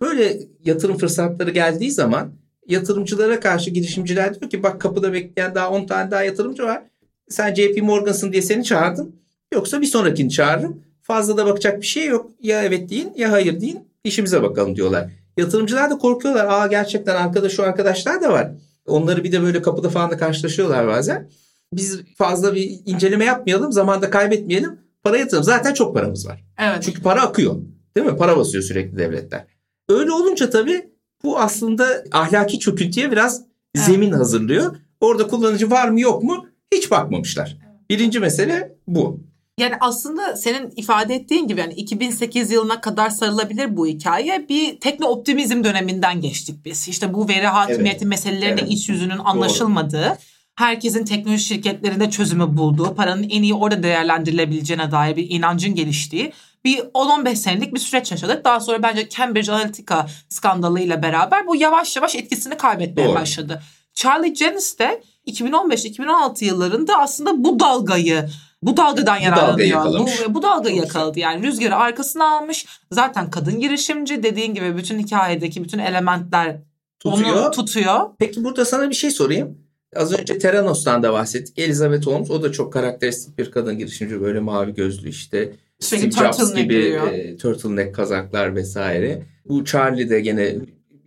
Böyle 0.00 0.38
yatırım 0.64 0.98
fırsatları 0.98 1.50
geldiği 1.50 1.90
zaman 1.90 2.32
yatırımcılara 2.66 3.40
karşı 3.40 3.70
girişimciler 3.70 4.40
diyor 4.40 4.50
ki 4.50 4.62
bak 4.62 4.80
kapıda 4.80 5.12
bekleyen 5.12 5.54
daha 5.54 5.70
10 5.70 5.86
tane 5.86 6.10
daha 6.10 6.22
yatırımcı 6.22 6.62
var. 6.62 6.82
Sen 7.28 7.54
JP 7.54 7.82
Morgan'sın 7.82 8.32
diye 8.32 8.42
seni 8.42 8.64
çağırdım. 8.64 9.16
Yoksa 9.54 9.80
bir 9.80 9.86
sonrakini 9.86 10.30
çağırırım. 10.30 10.82
Fazla 11.02 11.36
da 11.36 11.46
bakacak 11.46 11.80
bir 11.80 11.86
şey 11.86 12.06
yok. 12.06 12.30
Ya 12.40 12.62
evet 12.62 12.90
deyin 12.90 13.12
ya 13.16 13.32
hayır 13.32 13.60
deyin. 13.60 13.78
İşimize 14.04 14.42
bakalım 14.42 14.76
diyorlar. 14.76 15.10
Yatırımcılar 15.36 15.90
da 15.90 15.98
korkuyorlar. 15.98 16.46
Aa 16.46 16.66
gerçekten 16.66 17.16
arkada 17.16 17.48
şu 17.48 17.62
arkadaşlar 17.62 18.22
da 18.22 18.32
var. 18.32 18.52
Onları 18.86 19.24
bir 19.24 19.32
de 19.32 19.42
böyle 19.42 19.62
kapıda 19.62 19.88
falan 19.88 20.10
da 20.10 20.16
karşılaşıyorlar 20.16 20.86
bazen. 20.86 21.30
Biz 21.72 22.00
fazla 22.16 22.54
bir 22.54 22.80
inceleme 22.86 23.24
yapmayalım. 23.24 23.72
Zamanda 23.72 24.10
kaybetmeyelim. 24.10 24.78
Para 25.04 25.18
yatıralım. 25.18 25.44
Zaten 25.44 25.74
çok 25.74 25.94
paramız 25.94 26.26
var. 26.26 26.44
Evet. 26.58 26.82
Çünkü 26.82 27.02
para 27.02 27.22
akıyor. 27.22 27.56
Değil 27.96 28.06
mi? 28.06 28.16
Para 28.16 28.36
basıyor 28.36 28.64
sürekli 28.64 28.98
devletler. 28.98 29.46
Öyle 29.90 30.12
olunca 30.12 30.50
tabii 30.50 30.90
bu 31.24 31.38
aslında 31.38 32.04
ahlaki 32.12 32.58
çöküntüye 32.58 33.12
biraz 33.12 33.42
Evet. 33.74 33.86
zemin 33.86 34.12
hazırlıyor. 34.12 34.76
Orada 35.00 35.26
kullanıcı 35.28 35.70
var 35.70 35.88
mı 35.88 36.00
yok 36.00 36.22
mu 36.22 36.46
hiç 36.74 36.90
bakmamışlar. 36.90 37.56
Birinci 37.90 38.20
mesele 38.20 38.76
bu. 38.86 39.20
Yani 39.60 39.74
aslında 39.80 40.36
senin 40.36 40.72
ifade 40.76 41.14
ettiğin 41.14 41.48
gibi 41.48 41.60
yani 41.60 41.72
2008 41.74 42.50
yılına 42.50 42.80
kadar 42.80 43.10
sarılabilir 43.10 43.76
bu 43.76 43.86
hikaye. 43.86 44.46
Bir 44.48 44.80
tekno 44.80 45.06
optimizm 45.06 45.64
döneminden 45.64 46.20
geçtik 46.20 46.64
biz. 46.64 46.88
İşte 46.88 47.14
bu 47.14 47.28
veri 47.28 47.46
hakimiyeti 47.46 47.98
Evet. 47.98 48.08
meselelerinin 48.08 48.62
Evet. 48.62 48.70
iç 48.72 48.88
yüzünün 48.88 49.18
anlaşılmadığı, 49.18 50.18
herkesin 50.60 51.04
teknoloji 51.04 51.44
şirketlerinde 51.44 52.10
çözümü 52.10 52.56
bulduğu, 52.56 52.94
paranın 52.94 53.22
en 53.22 53.42
iyi 53.42 53.54
orada 53.54 53.82
değerlendirilebileceğine 53.82 54.90
dair 54.90 55.16
bir 55.16 55.30
inancın 55.30 55.74
geliştiği 55.74 56.32
bir 56.64 56.78
10-15 56.78 57.36
senelik 57.36 57.74
bir 57.74 57.80
süreç 57.80 58.10
yaşadık. 58.10 58.44
Daha 58.44 58.60
sonra 58.60 58.82
bence 58.82 59.08
Cambridge 59.08 59.52
Analytica 59.52 60.06
skandalıyla 60.28 61.02
beraber 61.02 61.46
bu 61.46 61.56
yavaş 61.56 61.96
yavaş 61.96 62.16
etkisini 62.16 62.56
kaybetmeye 62.56 63.08
Doğru. 63.08 63.14
başladı. 63.14 63.62
Charlie 63.94 64.34
Jennings 64.34 64.78
de 64.78 65.02
2015-2016 65.26 66.44
yıllarında 66.44 66.98
aslında 66.98 67.44
bu 67.44 67.60
dalgayı 67.60 68.28
bu 68.62 68.76
dalgadan 68.76 69.16
yararlanıyor. 69.16 69.84
Bu, 70.28 70.34
bu 70.34 70.42
dalgayı 70.42 70.76
Çok 70.76 70.86
yakaladı. 70.86 71.18
Yani 71.18 71.46
rüzgarı 71.46 71.76
arkasına 71.76 72.38
almış. 72.38 72.66
Zaten 72.90 73.30
kadın 73.30 73.60
girişimci 73.60 74.22
dediğin 74.22 74.54
gibi 74.54 74.76
bütün 74.76 74.98
hikayedeki 74.98 75.64
bütün 75.64 75.78
elementler 75.78 76.56
Tutuyor. 76.98 77.36
onu 77.36 77.50
tutuyor. 77.50 78.10
Peki 78.18 78.44
burada 78.44 78.64
sana 78.64 78.90
bir 78.90 78.94
şey 78.94 79.10
sorayım. 79.10 79.58
Az 79.96 80.12
önce 80.12 80.38
Theranos'tan 80.38 81.02
da 81.02 81.12
bahsettik. 81.12 81.58
Elizabeth 81.58 82.06
Holmes 82.06 82.30
o 82.30 82.42
da 82.42 82.52
çok 82.52 82.72
karakteristik 82.72 83.38
bir 83.38 83.50
kadın 83.50 83.78
girişimci. 83.78 84.20
Böyle 84.20 84.40
mavi 84.40 84.74
gözlü 84.74 85.08
işte. 85.08 85.52
Steve 85.80 86.10
Jobs 86.10 86.38
turtleneck 86.38 86.70
gibi 86.70 86.74
e, 86.74 87.36
turtleneck 87.36 87.94
kazaklar 87.94 88.54
vesaire. 88.54 89.22
Bu 89.48 89.64
Charlie 89.64 90.10
de 90.10 90.20
gene 90.20 90.56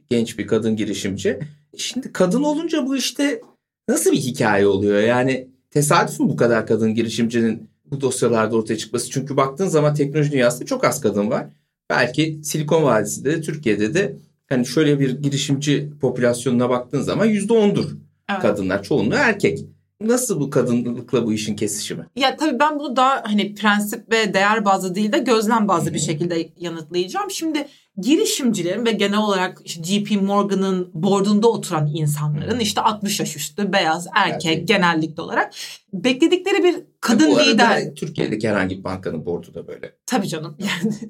genç 0.09 0.39
bir 0.39 0.47
kadın 0.47 0.75
girişimci. 0.75 1.39
Şimdi 1.77 2.11
kadın 2.11 2.43
olunca 2.43 2.87
bu 2.87 2.95
işte 2.95 3.41
nasıl 3.87 4.11
bir 4.11 4.17
hikaye 4.17 4.67
oluyor? 4.67 5.01
Yani 5.01 5.47
tesadüf 5.71 6.19
mü 6.19 6.29
bu 6.29 6.35
kadar 6.35 6.67
kadın 6.67 6.95
girişimcinin 6.95 7.69
bu 7.85 8.01
dosyalarda 8.01 8.55
ortaya 8.55 8.77
çıkması? 8.77 9.09
Çünkü 9.09 9.37
baktığın 9.37 9.67
zaman 9.67 9.93
teknoloji 9.93 10.31
dünyasında 10.31 10.65
çok 10.65 10.83
az 10.83 11.01
kadın 11.01 11.29
var. 11.29 11.47
Belki 11.89 12.39
Silikon 12.43 12.83
Vadisi'nde 12.83 13.31
de 13.31 13.41
Türkiye'de 13.41 13.93
de 13.93 14.15
hani 14.49 14.65
şöyle 14.65 14.99
bir 14.99 15.09
girişimci 15.09 15.89
popülasyonuna 16.01 16.69
baktığın 16.69 17.01
zaman 17.01 17.25
yüzde 17.25 17.53
ondur 17.53 17.91
Evet. 18.29 18.41
kadınlar. 18.41 18.83
Çoğunluğu 18.83 19.15
erkek. 19.15 19.59
Nasıl 20.01 20.39
bu 20.39 20.49
kadınlıkla 20.49 21.25
bu 21.25 21.33
işin 21.33 21.55
kesişimi? 21.55 22.05
Ya 22.15 22.37
tabii 22.37 22.59
ben 22.59 22.79
bunu 22.79 22.95
daha 22.95 23.23
hani 23.25 23.55
prensip 23.55 24.11
ve 24.11 24.33
değer 24.33 24.65
bazlı 24.65 24.95
değil 24.95 25.11
de 25.11 25.17
gözlem 25.17 25.67
bazlı 25.67 25.89
Hı 25.89 25.93
bir 25.93 25.99
şekilde 25.99 26.49
yanıtlayacağım. 26.57 27.31
Şimdi 27.31 27.67
girişimcilerin 27.97 28.85
ve 28.85 28.91
genel 28.91 29.17
olarak 29.17 29.61
işte 29.65 29.83
JP 29.83 30.21
Morgan'ın 30.21 30.91
boardunda 30.93 31.47
oturan 31.47 31.87
insanların 31.93 32.57
Hı. 32.59 32.61
işte 32.61 32.81
60 32.81 33.19
yaş 33.19 33.35
üstü 33.35 33.73
beyaz 33.73 34.07
erkek, 34.15 34.45
Erkek. 34.51 34.67
genellikle 34.67 35.21
olarak 35.21 35.53
bekledikleri 35.93 36.63
bir 36.63 36.75
kadın 37.01 37.31
bu 37.31 37.37
arada 37.37 37.49
lider. 37.49 37.95
Türkiye'deki 37.95 38.49
herhangi 38.49 38.79
bir 38.79 38.83
bankanın 38.83 39.25
bordu 39.25 39.53
da 39.53 39.67
böyle. 39.67 39.95
Tabii 40.05 40.27
canım 40.27 40.57
yani. 40.59 40.93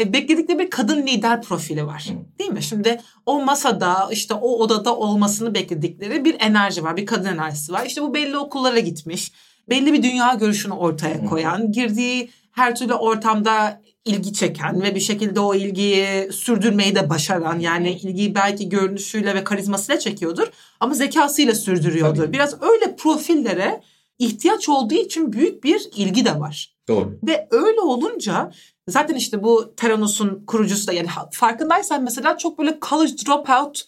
E, 0.00 0.12
bekledikleri 0.12 0.58
bir 0.58 0.70
kadın 0.70 1.06
lider 1.06 1.42
profili 1.42 1.86
var. 1.86 2.08
Değil 2.38 2.50
mi? 2.50 2.62
Şimdi 2.62 3.00
o 3.26 3.44
masada 3.44 4.08
işte 4.12 4.34
o 4.34 4.58
odada 4.58 4.96
olmasını 4.96 5.54
bekledikleri 5.54 6.24
bir 6.24 6.36
enerji 6.40 6.84
var. 6.84 6.96
Bir 6.96 7.06
kadın 7.06 7.28
enerjisi 7.28 7.72
var. 7.72 7.86
İşte 7.86 8.02
bu 8.02 8.14
belli 8.14 8.38
okullara 8.38 8.78
gitmiş. 8.78 9.32
Belli 9.68 9.92
bir 9.92 10.02
dünya 10.02 10.34
görüşünü 10.34 10.72
ortaya 10.72 11.24
koyan, 11.24 11.72
girdiği 11.72 12.30
her 12.52 12.76
türlü 12.76 12.94
ortamda 12.94 13.82
ilgi 14.04 14.32
çeken 14.32 14.82
ve 14.82 14.94
bir 14.94 15.00
şekilde 15.00 15.40
o 15.40 15.54
ilgiyi 15.54 16.32
sürdürmeyi 16.32 16.94
de 16.94 17.10
başaran 17.10 17.58
yani 17.58 17.90
ilgiyi 17.92 18.34
belki 18.34 18.68
görünüşüyle 18.68 19.34
ve 19.34 19.44
karizmasıyla 19.44 19.98
çekiyordur 19.98 20.50
ama 20.80 20.94
zekasıyla 20.94 21.54
sürdürüyordur. 21.54 22.22
Tabii. 22.22 22.32
Biraz 22.32 22.62
öyle 22.62 22.96
profillere 22.96 23.80
ihtiyaç 24.18 24.68
olduğu 24.68 24.94
için 24.94 25.32
büyük 25.32 25.64
bir 25.64 25.88
ilgi 25.96 26.24
de 26.24 26.40
var. 26.40 26.74
Doğru. 26.88 27.18
Ve 27.22 27.48
öyle 27.50 27.80
olunca 27.80 28.50
zaten 28.88 29.14
işte 29.14 29.42
bu 29.42 29.74
Theranos'un 29.76 30.44
kurucusu 30.46 30.86
da 30.86 30.92
yani 30.92 31.08
farkındaysan 31.32 32.02
mesela 32.02 32.38
çok 32.38 32.58
böyle 32.58 32.78
college 32.88 33.12
dropout 33.26 33.84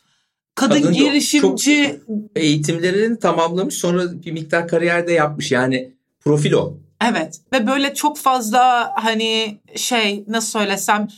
kadın, 0.54 0.82
Kadın 0.82 0.92
girişimci 0.92 2.00
Eğitimlerini 2.36 3.18
tamamlamış 3.18 3.74
sonra 3.74 4.22
bir 4.22 4.32
miktar 4.32 4.68
kariyerde 4.68 5.12
yapmış. 5.12 5.52
Yani 5.52 5.92
profil 6.20 6.52
o. 6.52 6.74
evet 7.08 7.40
ve 7.52 7.66
böyle 7.66 7.94
çok 7.94 8.18
fazla 8.18 8.92
hani 8.96 9.58
şey 9.76 10.24
nasıl 10.28 10.58
söylesem 10.58 11.08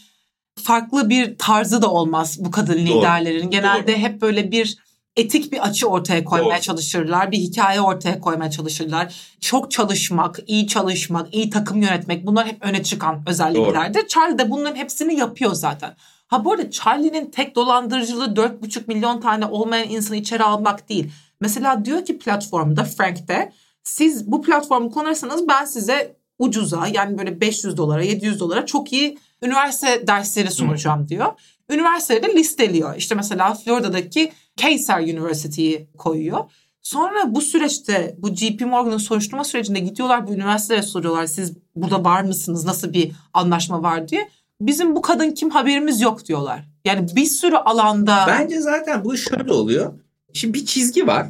farklı 0.62 1.10
bir 1.10 1.38
tarzı 1.38 1.82
da 1.82 1.90
olmaz 1.90 2.36
bu 2.40 2.50
kadın 2.50 2.86
Doğru. 2.86 2.98
liderlerin. 2.98 3.50
Genelde 3.50 3.98
hep 3.98 4.22
böyle 4.22 4.50
bir 4.50 4.78
etik 5.18 5.52
bir 5.52 5.66
açı 5.66 5.88
ortaya 5.88 6.24
koymaya 6.24 6.54
Doğru. 6.54 6.60
çalışırlar. 6.62 7.32
Bir 7.32 7.38
hikaye 7.38 7.80
ortaya 7.80 8.20
koymaya 8.20 8.50
çalışırlar. 8.50 9.14
Çok 9.40 9.70
çalışmak, 9.70 10.38
iyi 10.46 10.66
çalışmak, 10.66 11.34
iyi 11.34 11.50
takım 11.50 11.82
yönetmek 11.82 12.26
bunlar 12.26 12.46
hep 12.46 12.64
öne 12.64 12.82
çıkan 12.82 13.22
özelliklerdir. 13.26 14.08
Charlie 14.08 14.38
de 14.38 14.50
bunların 14.50 14.76
hepsini 14.76 15.14
yapıyor 15.14 15.52
zaten. 15.54 15.96
Ha 16.28 16.44
bu 16.44 16.52
arada 16.52 16.70
Charlie'nin 16.70 17.30
tek 17.30 17.56
dolandırıcılığı 17.56 18.26
4,5 18.26 18.82
milyon 18.86 19.20
tane 19.20 19.46
olmayan 19.46 19.88
insanı 19.88 20.16
içeri 20.16 20.42
almak 20.42 20.88
değil. 20.88 21.10
Mesela 21.40 21.84
diyor 21.84 22.04
ki 22.04 22.18
platformda 22.18 22.84
Frank'te 22.84 23.52
siz 23.82 24.32
bu 24.32 24.42
platformu 24.42 24.90
kullanırsanız 24.90 25.48
ben 25.48 25.64
size 25.64 26.16
ucuza 26.38 26.86
yani 26.86 27.18
böyle 27.18 27.40
500 27.40 27.76
dolara 27.76 28.02
700 28.02 28.40
dolara 28.40 28.66
çok 28.66 28.92
iyi 28.92 29.18
üniversite 29.42 30.06
dersleri 30.06 30.50
sunacağım 30.50 31.08
diyor. 31.08 31.32
Üniversiteleri 31.70 32.22
de 32.22 32.34
listeliyor. 32.34 32.96
İşte 32.96 33.14
mesela 33.14 33.54
Florida'daki 33.54 34.32
Kaiser 34.60 35.00
University'yi 35.00 35.88
koyuyor. 35.98 36.44
Sonra 36.82 37.34
bu 37.34 37.40
süreçte 37.40 38.16
bu 38.18 38.34
JP 38.34 38.60
Morgan'ın 38.60 38.98
soruşturma 38.98 39.44
sürecinde 39.44 39.78
gidiyorlar 39.78 40.26
bu 40.26 40.32
üniversitelere 40.32 40.82
soruyorlar. 40.82 41.26
Siz 41.26 41.52
burada 41.76 42.04
var 42.04 42.22
mısınız? 42.22 42.64
Nasıl 42.64 42.92
bir 42.92 43.12
anlaşma 43.34 43.82
var 43.82 44.08
diye. 44.08 44.28
Bizim 44.60 44.96
bu 44.96 45.02
kadın 45.02 45.30
kim 45.30 45.50
haberimiz 45.50 46.00
yok 46.00 46.24
diyorlar. 46.24 46.64
Yani 46.84 47.06
bir 47.16 47.24
sürü 47.24 47.56
alanda 47.56 48.24
Bence 48.28 48.60
zaten 48.60 49.04
bu 49.04 49.16
şöyle 49.16 49.52
oluyor. 49.52 49.92
Şimdi 50.32 50.54
bir 50.54 50.66
çizgi 50.66 51.06
var. 51.06 51.26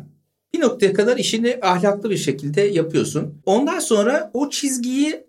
Bir 0.54 0.60
noktaya 0.60 0.92
kadar 0.92 1.16
işini 1.16 1.58
ahlaklı 1.62 2.10
bir 2.10 2.16
şekilde 2.16 2.60
yapıyorsun. 2.60 3.34
Ondan 3.46 3.78
sonra 3.78 4.30
o 4.34 4.50
çizgiyi 4.50 5.26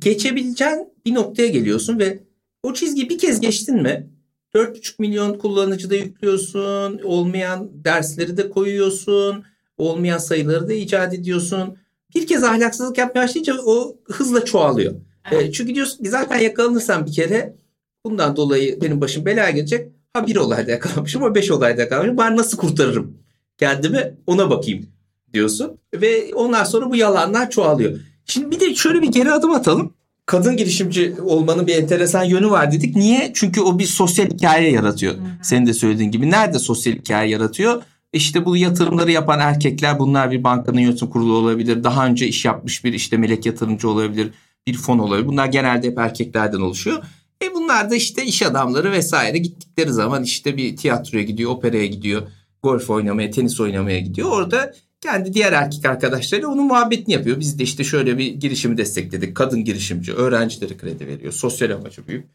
geçebileceğin 0.00 0.88
bir 1.06 1.14
noktaya 1.14 1.48
geliyorsun 1.48 1.98
ve 1.98 2.22
o 2.62 2.72
çizgiyi 2.72 3.10
bir 3.10 3.18
kez 3.18 3.40
geçtin 3.40 3.82
mi 3.82 4.11
4,5 4.54 4.94
milyon 4.98 5.38
kullanıcı 5.38 5.90
da 5.90 5.94
yüklüyorsun. 5.94 7.00
Olmayan 7.04 7.70
dersleri 7.84 8.36
de 8.36 8.50
koyuyorsun. 8.50 9.44
Olmayan 9.78 10.18
sayıları 10.18 10.68
da 10.68 10.72
icat 10.72 11.14
ediyorsun. 11.14 11.76
Bir 12.14 12.26
kez 12.26 12.44
ahlaksızlık 12.44 12.98
yapmaya 12.98 13.24
başlayınca 13.24 13.54
o 13.64 13.96
hızla 14.04 14.44
çoğalıyor. 14.44 14.94
Evet. 15.32 15.42
E, 15.42 15.52
çünkü 15.52 15.74
diyorsun 15.74 16.04
ki 16.04 16.10
zaten 16.10 16.38
yakalanırsam 16.38 17.06
bir 17.06 17.12
kere 17.12 17.56
bundan 18.04 18.36
dolayı 18.36 18.80
benim 18.80 19.00
başım 19.00 19.26
belaya 19.26 19.50
gelecek. 19.50 19.92
Ha 20.12 20.26
bir 20.26 20.36
olayda 20.36 20.70
yakalanmışım 20.70 21.22
ama 21.22 21.34
beş 21.34 21.50
olayda 21.50 21.80
yakalanmışım. 21.80 22.18
Ben 22.18 22.36
nasıl 22.36 22.58
kurtarırım 22.58 23.18
kendimi 23.58 24.14
ona 24.26 24.50
bakayım 24.50 24.86
diyorsun. 25.32 25.78
Ve 25.94 26.34
ondan 26.34 26.64
sonra 26.64 26.90
bu 26.90 26.96
yalanlar 26.96 27.50
çoğalıyor. 27.50 28.00
Şimdi 28.24 28.50
bir 28.50 28.60
de 28.60 28.74
şöyle 28.74 29.02
bir 29.02 29.12
geri 29.12 29.32
adım 29.32 29.50
atalım. 29.50 29.94
Kadın 30.26 30.56
girişimci 30.56 31.14
olmanın 31.22 31.66
bir 31.66 31.74
enteresan 31.74 32.24
yönü 32.24 32.50
var 32.50 32.72
dedik. 32.72 32.96
Niye? 32.96 33.30
Çünkü 33.34 33.60
o 33.60 33.78
bir 33.78 33.84
sosyal 33.84 34.26
hikaye 34.26 34.70
yaratıyor. 34.70 35.14
Senin 35.42 35.66
de 35.66 35.74
söylediğin 35.74 36.10
gibi. 36.10 36.30
Nerede 36.30 36.58
sosyal 36.58 36.94
hikaye 36.94 37.30
yaratıyor? 37.30 37.82
İşte 38.12 38.44
bu 38.44 38.56
yatırımları 38.56 39.12
yapan 39.12 39.40
erkekler 39.40 39.98
bunlar 39.98 40.30
bir 40.30 40.44
bankanın 40.44 40.78
yönetim 40.78 41.10
kurulu 41.10 41.34
olabilir. 41.36 41.84
Daha 41.84 42.06
önce 42.06 42.26
iş 42.28 42.44
yapmış 42.44 42.84
bir 42.84 42.92
işte 42.92 43.16
melek 43.16 43.46
yatırımcı 43.46 43.88
olabilir. 43.88 44.30
Bir 44.66 44.74
fon 44.74 44.98
olabilir. 44.98 45.28
Bunlar 45.28 45.46
genelde 45.46 45.86
hep 45.86 45.98
erkeklerden 45.98 46.60
oluşuyor. 46.60 47.02
E 47.44 47.54
bunlar 47.54 47.90
da 47.90 47.94
işte 47.94 48.24
iş 48.24 48.42
adamları 48.42 48.92
vesaire 48.92 49.38
gittikleri 49.38 49.92
zaman 49.92 50.22
işte 50.22 50.56
bir 50.56 50.76
tiyatroya 50.76 51.24
gidiyor, 51.24 51.50
operaya 51.50 51.86
gidiyor, 51.86 52.22
golf 52.62 52.90
oynamaya, 52.90 53.30
tenis 53.30 53.60
oynamaya 53.60 54.00
gidiyor. 54.00 54.30
Orada 54.30 54.74
kendi 55.02 55.34
diğer 55.34 55.52
erkek 55.52 55.84
arkadaşları 55.86 56.48
onun 56.48 56.66
muhabbetini 56.66 57.14
yapıyor. 57.14 57.40
Biz 57.40 57.58
de 57.58 57.62
işte 57.62 57.84
şöyle 57.84 58.18
bir 58.18 58.26
girişimi 58.26 58.76
destekledik. 58.76 59.36
Kadın 59.36 59.64
girişimci, 59.64 60.12
öğrencilere 60.12 60.76
kredi 60.76 61.06
veriyor. 61.06 61.32
Sosyal 61.32 61.70
amacı 61.70 62.06
büyük. 62.06 62.26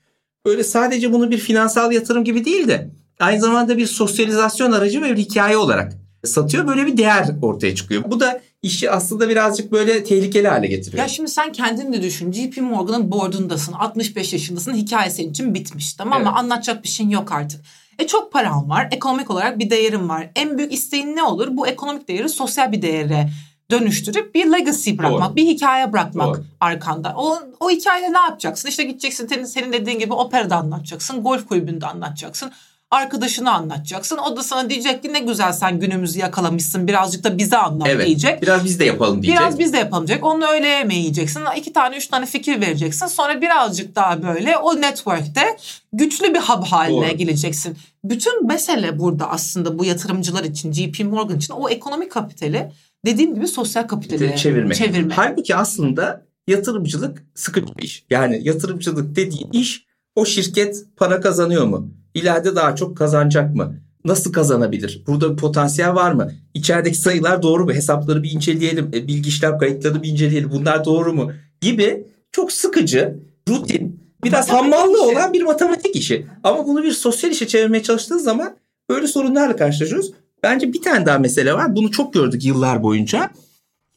böyle 0.46 0.64
sadece 0.64 1.14
bunu 1.14 1.32
bir 1.32 1.38
finansal 1.38 1.92
yatırım 1.92 2.24
gibi 2.24 2.46
değil 2.46 2.68
de 2.68 2.90
aynı 3.20 3.42
zamanda 3.42 3.78
bir 3.78 3.86
sosyalizasyon 3.88 4.72
aracı 4.72 5.02
ve 5.02 5.12
bir 5.12 5.18
hikaye 5.18 5.58
olarak 5.58 5.94
satıyor. 6.24 6.68
Böyle 6.68 6.86
bir 6.86 6.98
değer 6.98 7.28
ortaya 7.42 7.76
çıkıyor. 7.76 8.04
Bu 8.08 8.20
da 8.20 8.42
işi 8.62 8.92
aslında 8.92 9.30
birazcık 9.30 9.72
böyle 9.72 10.04
tehlikeli 10.04 10.48
hale 10.48 10.68
getiriyor. 10.68 11.04
Ya 11.04 11.10
şimdi 11.10 11.30
sen 11.30 11.52
kendin 11.52 11.94
de 11.94 12.02
düşün. 12.02 12.32
JP 12.32 12.58
Morgan'ın 12.58 13.12
boardundasın. 13.12 13.74
65 13.74 14.34
yaşındasın. 14.34 14.74
Hikaye 14.74 15.10
senin 15.10 15.30
için 15.30 15.54
bitmiş. 15.54 15.94
Tamam 15.94 16.24
mı? 16.24 16.30
Evet. 16.30 16.40
Anlatacak 16.40 16.84
bir 16.84 16.90
şeyin 16.90 17.10
yok 17.10 17.32
artık. 17.32 17.62
E 18.00 18.08
çok 18.08 18.32
param 18.32 18.70
var. 18.70 18.88
Ekonomik 18.92 19.32
olarak 19.32 19.60
bir 19.60 19.70
değerim 19.70 20.10
var. 20.10 20.30
En 20.36 20.58
büyük 20.58 20.74
isteğin 20.74 21.16
ne 21.16 21.24
olur? 21.24 21.48
Bu 21.52 21.68
ekonomik 21.68 22.08
değeri 22.08 22.30
sosyal 22.30 22.72
bir 22.72 22.82
değere 22.82 23.30
dönüştürüp 23.72 24.36
bir 24.36 24.46
legacy 24.46 24.98
bırakmak, 24.98 25.30
Doğru. 25.30 25.36
bir 25.36 25.46
hikaye 25.48 25.94
bırakmak 25.94 26.28
Doğru. 26.28 26.44
arkanda. 26.60 27.14
O, 27.18 27.40
o 27.60 27.70
hikayeyle 27.70 28.14
ne 28.14 28.18
yapacaksın? 28.18 28.70
İşte 28.70 28.84
gideceksin 28.84 29.28
senin, 29.28 29.46
senin 29.46 29.74
dediğin 29.74 30.00
gibi 30.00 30.14
operada 30.14 30.56
anlatacaksın, 30.56 31.24
golf 31.24 31.48
kulübünde 31.48 31.88
anlatacaksın. 31.88 32.52
Arkadaşını 32.92 33.54
anlatacaksın. 33.54 34.18
O 34.18 34.38
da 34.38 34.44
sana 34.44 34.70
diyecek 34.70 35.04
ki 35.04 35.14
ne 35.14 35.20
güzel 35.20 35.54
sen 35.54 35.80
günümüzü 35.80 36.20
yakalamışsın. 36.20 36.88
Birazcık 36.88 37.24
da 37.24 37.38
bize 37.38 37.58
anlat 37.58 37.88
evet. 37.92 38.06
diyecek. 38.06 38.42
Biraz 38.42 38.66
biz 38.66 38.80
de 38.80 38.86
yapalım 38.86 39.24
diyecek. 39.24 39.42
Biraz 39.42 39.60
biz 39.60 39.74
de 39.74 39.78
yapalım 39.78 40.08
diyecek. 40.08 40.26
Onu 40.26 40.46
öğle 40.46 40.68
yemeği 40.68 41.00
yiyeceksin. 41.00 41.42
İki 41.58 41.74
tane 41.74 41.98
üç 41.98 42.08
tane 42.08 42.26
fikir 42.26 42.62
vereceksin. 42.62 43.08
Sonra 43.08 43.42
birazcık 43.42 43.96
daha 43.96 44.24
böyle 44.24 44.58
o 44.58 44.82
network'te 44.82 45.58
güçlü 45.94 46.34
bir 46.34 46.40
hub 46.40 46.64
haline 46.64 47.10
Doğru. 47.10 47.18
geleceksin. 47.18 47.78
Bütün 48.04 48.48
mesele 48.48 49.00
burada 49.00 49.30
aslında 49.30 49.80
bu 49.80 49.86
yatırımcılar 49.86 50.44
için, 50.44 50.72
JP 50.72 51.00
Morgan 51.00 51.38
için 51.38 51.54
o 51.54 51.70
ekonomik 51.70 52.12
kapitali 52.12 52.72
dediğim 53.06 53.36
gibi 53.36 53.48
sosyal 53.48 53.84
kapitali 53.84 54.38
çevirmek. 54.38 54.78
çevirmek. 54.78 55.18
Halbuki 55.18 55.56
aslında 55.56 56.26
yatırımcılık 56.48 57.26
sıkıcı 57.36 57.76
bir 57.78 57.84
iş. 57.84 58.06
Yani 58.10 58.40
yatırımcılık 58.44 59.16
dediğin 59.16 59.52
iş 59.52 59.88
o 60.16 60.26
şirket 60.26 60.84
para 60.96 61.22
kazanıyor 61.22 61.66
mu? 61.66 61.90
İleride 62.18 62.56
daha 62.56 62.76
çok 62.76 62.98
kazanacak 62.98 63.56
mı? 63.56 63.76
Nasıl 64.06 64.34
kazanabilir? 64.34 65.04
Burada 65.08 65.32
bir 65.32 65.38
potansiyel 65.38 65.96
var 65.96 66.12
mı? 66.12 66.32
İçerideki 66.54 66.98
sayılar 66.98 67.42
doğru 67.42 67.66
mu? 67.66 67.74
Hesapları 67.74 68.24
bir 68.24 68.32
inceleyelim. 68.32 68.88
E, 68.94 69.08
Bilgi 69.08 69.30
işlem 69.30 69.58
kayıtlarını 69.58 70.04
bir 70.04 70.10
inceleyelim. 70.10 70.52
Bunlar 70.52 70.86
doğru 70.86 71.14
mu? 71.14 71.32
Gibi 71.62 72.08
çok 72.32 72.52
sıkıcı, 72.52 73.20
rutin, 73.50 74.04
biraz 74.24 74.50
Matematik 74.50 74.74
hammallı 74.80 74.98
işi. 74.98 75.18
olan 75.18 75.34
bir 75.34 75.42
matematik 75.42 75.96
işi. 75.96 76.28
Ama 76.44 76.68
bunu 76.68 76.84
bir 76.84 76.92
sosyal 76.92 77.32
işe 77.32 77.48
çevirmeye 77.48 77.84
çalıştığın 77.84 78.18
zaman 78.18 78.56
böyle 78.90 79.08
sorunlarla 79.08 79.56
karşılaşıyoruz. 79.56 80.12
Bence 80.44 80.74
bir 80.74 80.82
tane 80.82 81.06
daha 81.06 81.20
mesele 81.20 81.54
var. 81.54 81.76
Bunu 81.76 81.92
çok 81.92 82.14
gördük 82.14 82.46
yıllar 82.46 82.84
boyunca. 82.84 83.32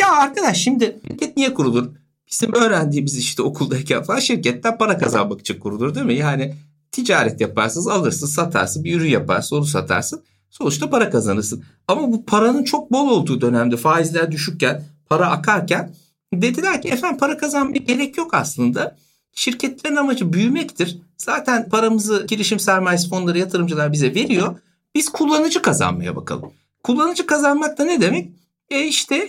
Ya 0.01 0.13
arkadaş 0.13 0.57
şimdi 0.59 0.97
şirket 1.09 1.37
niye 1.37 1.55
kurulur? 1.55 1.87
Bizim 2.31 2.55
öğrendiğimiz 2.55 3.19
işte 3.19 3.43
okuldayken 3.43 4.03
falan 4.03 4.19
şirketten 4.19 4.79
para 4.79 4.99
kazanmak 4.99 5.41
için 5.41 5.59
kurulur 5.61 5.95
değil 5.95 6.07
mi? 6.07 6.15
Yani 6.15 6.55
ticaret 6.93 7.41
yaparsınız, 7.41 7.89
alırsın, 7.89 8.27
satarsın, 8.27 8.85
bir 8.85 8.97
ürün 8.97 9.11
yaparsın, 9.11 9.57
onu 9.57 9.65
satarsın. 9.65 10.25
Sonuçta 10.51 10.91
para 10.91 11.11
kazanırsın. 11.11 11.65
Ama 11.89 12.13
bu 12.13 12.25
paranın 12.25 12.65
çok 12.65 12.93
bol 12.93 13.09
olduğu 13.09 13.41
dönemde 13.41 13.77
faizler 13.77 14.33
düşükken, 14.33 14.85
para 15.09 15.31
akarken 15.31 15.95
dediler 16.35 16.83
ki 16.83 16.89
efendim 16.89 17.19
para 17.19 17.37
kazanmaya 17.37 17.79
gerek 17.79 18.17
yok 18.17 18.35
aslında. 18.35 18.97
Şirketlerin 19.33 19.97
amacı 19.97 20.33
büyümektir. 20.33 20.99
Zaten 21.19 21.69
paramızı 21.69 22.27
girişim 22.29 22.61
sermayesi 22.61 23.09
fonları, 23.09 23.39
yatırımcılar 23.39 23.93
bize 23.93 24.15
veriyor. 24.15 24.57
Biz 24.95 25.09
kullanıcı 25.09 25.63
kazanmaya 25.63 26.17
bakalım. 26.17 26.53
Kullanıcı 26.83 27.27
kazanmak 27.27 27.79
da 27.79 27.85
ne 27.85 28.01
demek? 28.01 28.31
E 28.71 28.83
işte 28.83 29.29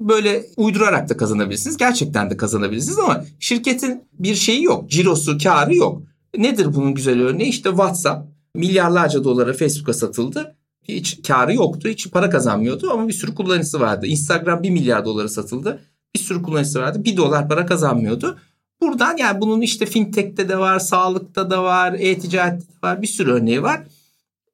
böyle 0.00 0.46
uydurarak 0.56 1.08
da 1.08 1.16
kazanabilirsiniz. 1.16 1.76
Gerçekten 1.76 2.30
de 2.30 2.36
kazanabilirsiniz 2.36 2.98
ama 2.98 3.24
şirketin 3.40 4.04
bir 4.12 4.34
şeyi 4.34 4.62
yok. 4.62 4.90
Cirosu, 4.90 5.38
karı 5.38 5.74
yok. 5.74 6.02
Nedir 6.36 6.74
bunun 6.74 6.94
güzel 6.94 7.20
örneği? 7.20 7.48
İşte 7.48 7.68
WhatsApp 7.68 8.28
milyarlarca 8.54 9.24
dolara 9.24 9.52
Facebook'a 9.52 9.92
satıldı. 9.92 10.56
Hiç 10.82 11.22
karı 11.26 11.54
yoktu. 11.54 11.88
Hiç 11.88 12.10
para 12.10 12.30
kazanmıyordu 12.30 12.90
ama 12.90 13.08
bir 13.08 13.12
sürü 13.12 13.34
kullanıcısı 13.34 13.80
vardı. 13.80 14.06
Instagram 14.06 14.62
1 14.62 14.70
milyar 14.70 15.04
dolara 15.04 15.28
satıldı. 15.28 15.80
Bir 16.14 16.20
sürü 16.20 16.42
kullanıcısı 16.42 16.80
vardı. 16.80 17.04
1 17.04 17.16
dolar 17.16 17.48
para 17.48 17.66
kazanmıyordu. 17.66 18.38
Buradan 18.80 19.16
yani 19.16 19.40
bunun 19.40 19.60
işte 19.60 19.86
fintech'te 19.86 20.48
de 20.48 20.58
var, 20.58 20.78
sağlıkta 20.78 21.50
da 21.50 21.62
var, 21.62 21.92
e-ticarette 21.98 22.68
de 22.68 22.72
var. 22.82 23.02
Bir 23.02 23.06
sürü 23.06 23.32
örneği 23.32 23.62
var. 23.62 23.82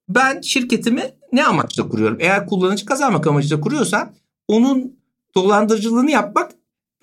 Ben 0.08 0.40
şirketimi 0.40 1.02
ne 1.32 1.44
amaçla 1.46 1.88
kuruyorum? 1.88 2.16
Eğer 2.20 2.46
kullanıcı 2.46 2.86
kazanmak 2.86 3.26
amacıyla 3.26 3.60
kuruyorsam 3.60 4.12
onun 4.48 4.96
dolandırıcılığını 5.34 6.10
yapmak 6.10 6.52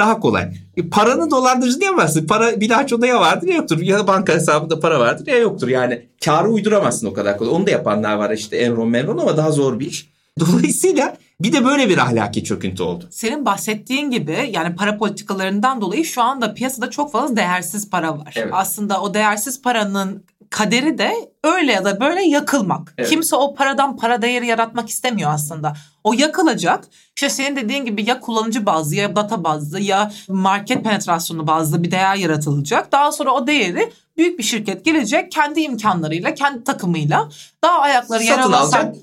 daha 0.02 0.20
kolay. 0.20 0.54
E, 0.78 0.90
paranın 0.90 1.32
dolandırıcılığı 1.32 1.84
yapamazsın. 1.84 2.28
Para 2.28 2.62
bilançoda 2.62 3.20
vardır 3.20 3.48
ya 3.48 3.56
yoktur. 3.56 3.80
Ya 3.80 4.08
banka 4.08 4.34
hesabında 4.34 4.80
para 4.80 5.00
vardır 5.00 5.28
ya 5.28 5.38
yoktur. 5.38 5.68
Yani 5.68 6.06
karı 6.26 6.50
uyduramazsın 6.50 7.08
o 7.08 7.14
kadar 7.14 7.38
kolay. 7.38 7.54
Onu 7.54 7.68
da 7.68 7.72
yapanlar 7.72 8.16
var 8.16 8.32
işte 8.32 8.58
Enron 8.58 8.90
Menron 8.90 9.18
ama 9.18 9.38
daha 9.38 9.52
zor 9.52 9.80
bir 9.80 9.86
iş. 9.86 10.12
Dolayısıyla 10.40 11.18
bir 11.42 11.54
de 11.54 11.66
böyle 11.66 11.90
bir 11.90 11.98
ahlaki 11.98 12.44
çöküntü 12.44 12.84
oldu. 12.84 13.08
Senin 13.10 13.46
bahsettiğin 13.46 14.12
gibi 14.12 14.50
yani 14.52 14.76
para 14.76 14.98
politikalarından 14.98 15.82
dolayı 15.82 16.06
şu 16.06 16.22
anda 16.22 16.54
piyasada 16.54 16.90
çok 16.90 17.12
fazla 17.12 17.36
değersiz 17.36 17.90
para 17.90 18.18
var. 18.18 18.34
Evet. 18.36 18.50
Aslında 18.52 19.02
o 19.02 19.14
değersiz 19.14 19.62
paranın 19.62 20.24
kaderi 20.52 20.98
de 20.98 21.14
öyle 21.44 21.72
ya 21.72 21.86
da 21.86 22.00
böyle 22.00 22.22
yakılmak. 22.24 22.94
Evet. 22.98 23.10
Kimse 23.10 23.36
o 23.36 23.56
paradan 23.56 23.98
para 23.98 24.22
değeri 24.22 24.48
yaratmak 24.48 24.90
istemiyor 24.90 25.32
aslında. 25.34 25.74
O 26.04 26.14
yakılacak. 26.14 26.84
İşte 27.16 27.30
senin 27.30 27.56
dediğin 27.56 27.86
gibi 27.86 28.10
ya 28.10 28.20
kullanıcı 28.20 28.66
bazlı 28.66 28.96
ya 28.96 29.16
data 29.16 29.44
bazlı 29.44 29.80
ya 29.80 30.12
market 30.28 30.84
penetrasyonu 30.84 31.48
bazlı 31.48 31.84
bir 31.84 31.92
değer 31.92 32.16
yaratılacak. 32.16 32.92
Daha 32.92 33.12
sonra 33.12 33.32
o 33.32 33.48
değeri 33.48 33.94
büyük 34.18 34.40
bir 34.40 34.44
şirket 34.44 34.86
gelecek 34.86 35.32
kendi 35.32 35.62
imkanlarıyla, 35.62 36.34
kendi 36.34 36.64
takımıyla 36.64 37.30
daha 37.64 37.80
ayakları 37.80 38.24
yere 38.24 38.52
basan. 38.52 38.96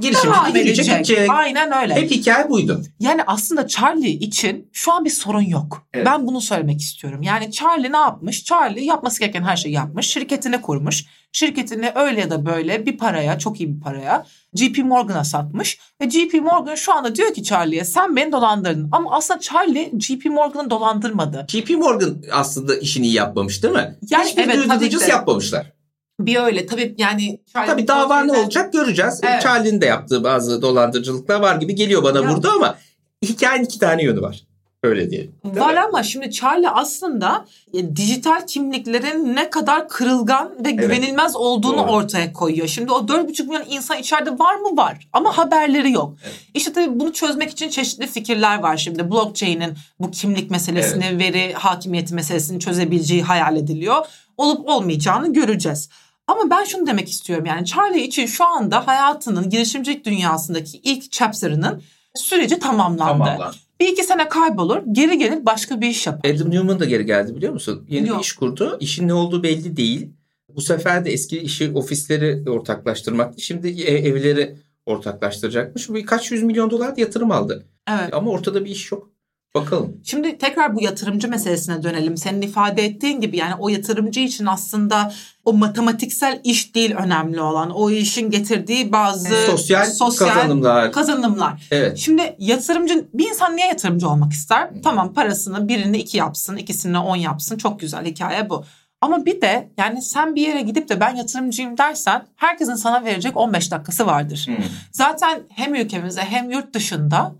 Girişimci 0.00 0.84
gidecek. 0.84 1.30
Aynen 1.30 1.82
öyle. 1.82 1.94
Hep 1.94 2.10
hikaye 2.10 2.50
buydu. 2.50 2.82
Yani 3.00 3.22
aslında 3.26 3.68
Charlie 3.68 4.10
için 4.10 4.70
şu 4.72 4.92
an 4.92 5.04
bir 5.04 5.10
sorun 5.10 5.40
yok. 5.40 5.86
Evet. 5.94 6.06
Ben 6.06 6.26
bunu 6.26 6.40
söylemek 6.40 6.80
istiyorum. 6.80 7.22
Yani 7.22 7.52
Charlie 7.52 7.92
ne 7.92 7.96
yapmış? 7.96 8.44
Charlie 8.44 8.84
yapması 8.84 9.20
gereken 9.20 9.42
her 9.42 9.56
şeyi 9.56 9.74
yapmış. 9.74 10.06
Şirketini 10.06 10.60
kurmuş. 10.60 11.04
Şirketini 11.32 11.92
öyle 11.94 12.20
ya 12.20 12.30
da 12.30 12.46
böyle 12.46 12.86
bir 12.86 12.98
paraya, 12.98 13.38
çok 13.38 13.60
iyi 13.60 13.76
bir 13.76 13.80
paraya 13.80 14.26
JP 14.54 14.78
Morgan'a 14.78 15.24
satmış. 15.24 15.78
Ve 16.00 16.10
JP 16.10 16.34
Morgan 16.34 16.74
şu 16.74 16.92
anda 16.92 17.14
diyor 17.14 17.34
ki 17.34 17.42
Charlie'ye 17.42 17.84
sen 17.84 18.16
beni 18.16 18.32
dolandırdın. 18.32 18.88
Ama 18.92 19.10
aslında 19.16 19.40
Charlie 19.40 19.92
JP 20.00 20.24
Morgan'ı 20.24 20.70
dolandırmadı. 20.70 21.46
JP 21.48 21.70
Morgan 21.70 22.16
aslında 22.32 22.76
işini 22.76 23.06
iyi 23.06 23.14
yapmamış 23.14 23.62
değil 23.62 23.74
mi? 23.74 23.96
Yani 24.10 24.28
Hiçbir 24.28 24.42
evet, 24.44 24.68
tabii 24.68 24.88
ki. 24.88 25.10
yapmamışlar. 25.10 25.72
Bir 26.20 26.36
öyle 26.36 26.66
tabii 26.66 26.94
yani 26.98 27.40
Charlie 27.52 27.70
Tabii 27.70 27.88
dava 27.88 28.24
ne 28.24 28.38
olacak 28.38 28.72
göreceğiz. 28.72 29.20
Evet. 29.22 29.42
Charlie'nin 29.42 29.80
de 29.80 29.86
yaptığı 29.86 30.24
bazı 30.24 30.62
dolandırıcılıklar 30.62 31.40
var 31.40 31.56
gibi 31.56 31.74
geliyor 31.74 32.02
bana 32.02 32.20
Ya. 32.20 32.28
burada 32.30 32.52
ama 32.52 32.78
hikayenin 33.24 33.64
iki 33.64 33.78
tane 33.78 34.02
yönü 34.02 34.20
var. 34.22 34.44
Öyle 34.82 35.10
diyelim. 35.10 35.32
Var 35.44 35.72
mi? 35.74 35.80
ama 35.80 36.02
şimdi 36.02 36.30
Charlie 36.30 36.68
aslında 36.68 37.44
e, 37.74 37.96
dijital 37.96 38.46
kimliklerin 38.46 39.36
ne 39.36 39.50
kadar 39.50 39.88
kırılgan 39.88 40.50
ve 40.64 40.70
güvenilmez 40.70 41.36
olduğunu 41.36 41.78
Doğru. 41.78 41.90
ortaya 41.90 42.32
koyuyor. 42.32 42.68
Şimdi 42.68 42.92
o 42.92 42.98
4,5 42.98 43.42
milyon 43.46 43.64
insan 43.68 43.98
içeride 43.98 44.30
var 44.38 44.54
mı? 44.54 44.76
Var. 44.76 45.08
Ama 45.12 45.38
haberleri 45.38 45.92
yok. 45.92 46.14
Evet. 46.24 46.34
İşte 46.54 46.72
tabii 46.72 47.00
bunu 47.00 47.12
çözmek 47.12 47.50
için 47.50 47.68
çeşitli 47.68 48.06
fikirler 48.06 48.58
var 48.58 48.76
şimdi. 48.76 49.10
Blockchain'in 49.10 49.74
bu 50.00 50.10
kimlik 50.10 50.50
meselesini, 50.50 51.18
veri 51.18 51.52
hakimiyeti 51.52 52.14
meselesini 52.14 52.60
çözebileceği 52.60 53.22
hayal 53.22 53.56
ediliyor. 53.56 54.06
Olup 54.36 54.68
olmayacağını 54.68 55.32
göreceğiz. 55.32 55.88
Ama 56.26 56.50
ben 56.50 56.64
şunu 56.64 56.86
demek 56.86 57.08
istiyorum 57.08 57.46
yani 57.46 57.66
Charlie 57.66 58.02
için 58.02 58.26
şu 58.26 58.44
anda 58.44 58.86
hayatının 58.86 59.50
girişimcilik 59.50 60.04
dünyasındaki 60.06 60.78
ilk 60.78 61.12
chapter'ının 61.12 61.82
süreci 62.14 62.58
tamamlandı. 62.58 63.24
Tamam 63.24 63.38
lan. 63.40 63.54
Bir 63.80 63.88
iki 63.88 64.04
sene 64.04 64.28
kaybolur, 64.28 64.82
geri 64.92 65.18
gelir 65.18 65.46
başka 65.46 65.80
bir 65.80 65.88
iş 65.88 66.06
yapar. 66.06 66.30
Adam 66.30 66.50
Newman 66.50 66.80
da 66.80 66.84
geri 66.84 67.06
geldi 67.06 67.36
biliyor 67.36 67.52
musun? 67.52 67.86
Yeni 67.88 68.08
Yok. 68.08 68.18
bir 68.18 68.22
iş 68.22 68.32
kurdu. 68.32 68.76
İşin 68.80 69.08
ne 69.08 69.14
olduğu 69.14 69.42
belli 69.42 69.76
değil. 69.76 70.10
Bu 70.48 70.60
sefer 70.60 71.04
de 71.04 71.12
eski 71.12 71.38
işi 71.38 71.72
ofisleri 71.74 72.50
ortaklaştırmaktı. 72.50 73.40
Şimdi 73.40 73.68
e- 73.68 74.08
evleri 74.08 74.56
ortaklaştıracakmış. 74.86 75.88
Bu 75.88 75.94
kaç 76.06 76.30
yüz 76.30 76.42
milyon 76.42 76.70
dolar 76.70 76.96
yatırım 76.96 77.30
aldı. 77.30 77.66
Evet. 77.90 78.14
Ama 78.14 78.30
ortada 78.30 78.64
bir 78.64 78.70
iş 78.70 78.92
yok. 78.92 79.10
Bakalım. 79.54 79.96
Şimdi 80.04 80.38
tekrar 80.38 80.76
bu 80.76 80.82
yatırımcı 80.82 81.28
meselesine 81.28 81.82
dönelim. 81.82 82.16
Senin 82.16 82.42
ifade 82.42 82.84
ettiğin 82.84 83.20
gibi 83.20 83.36
yani 83.36 83.54
o 83.58 83.68
yatırımcı 83.68 84.20
için 84.20 84.46
aslında 84.46 85.12
o 85.44 85.52
matematiksel 85.52 86.40
iş 86.44 86.74
değil 86.74 86.94
önemli 86.94 87.40
olan. 87.40 87.70
O 87.70 87.90
işin 87.90 88.30
getirdiği 88.30 88.92
bazı 88.92 89.28
Sosyal, 89.46 89.84
kazanımlar. 90.18 90.92
kazanımlar. 90.92 91.68
evet. 91.70 91.98
Şimdi 91.98 92.36
yatırımcı 92.38 93.08
bir 93.14 93.28
insan 93.28 93.56
niye 93.56 93.66
yatırımcı 93.66 94.08
olmak 94.08 94.32
ister? 94.32 94.70
Tamam 94.84 95.12
parasını 95.12 95.68
birini 95.68 95.98
iki 95.98 96.16
yapsın, 96.16 96.56
ikisini 96.56 96.98
on 96.98 97.16
yapsın. 97.16 97.56
Çok 97.58 97.80
güzel 97.80 98.04
hikaye 98.04 98.50
bu. 98.50 98.64
Ama 99.00 99.26
bir 99.26 99.40
de 99.40 99.68
yani 99.78 100.02
sen 100.02 100.34
bir 100.34 100.42
yere 100.42 100.60
gidip 100.60 100.88
de 100.88 101.00
ben 101.00 101.16
yatırımcıyım 101.16 101.78
dersen 101.78 102.26
herkesin 102.36 102.74
sana 102.74 103.04
verecek 103.04 103.36
15 103.36 103.70
dakikası 103.70 104.06
vardır. 104.06 104.44
Hmm. 104.46 104.56
Zaten 104.92 105.42
hem 105.48 105.74
ülkemizde 105.74 106.20
hem 106.20 106.50
yurt 106.50 106.74
dışında 106.74 107.34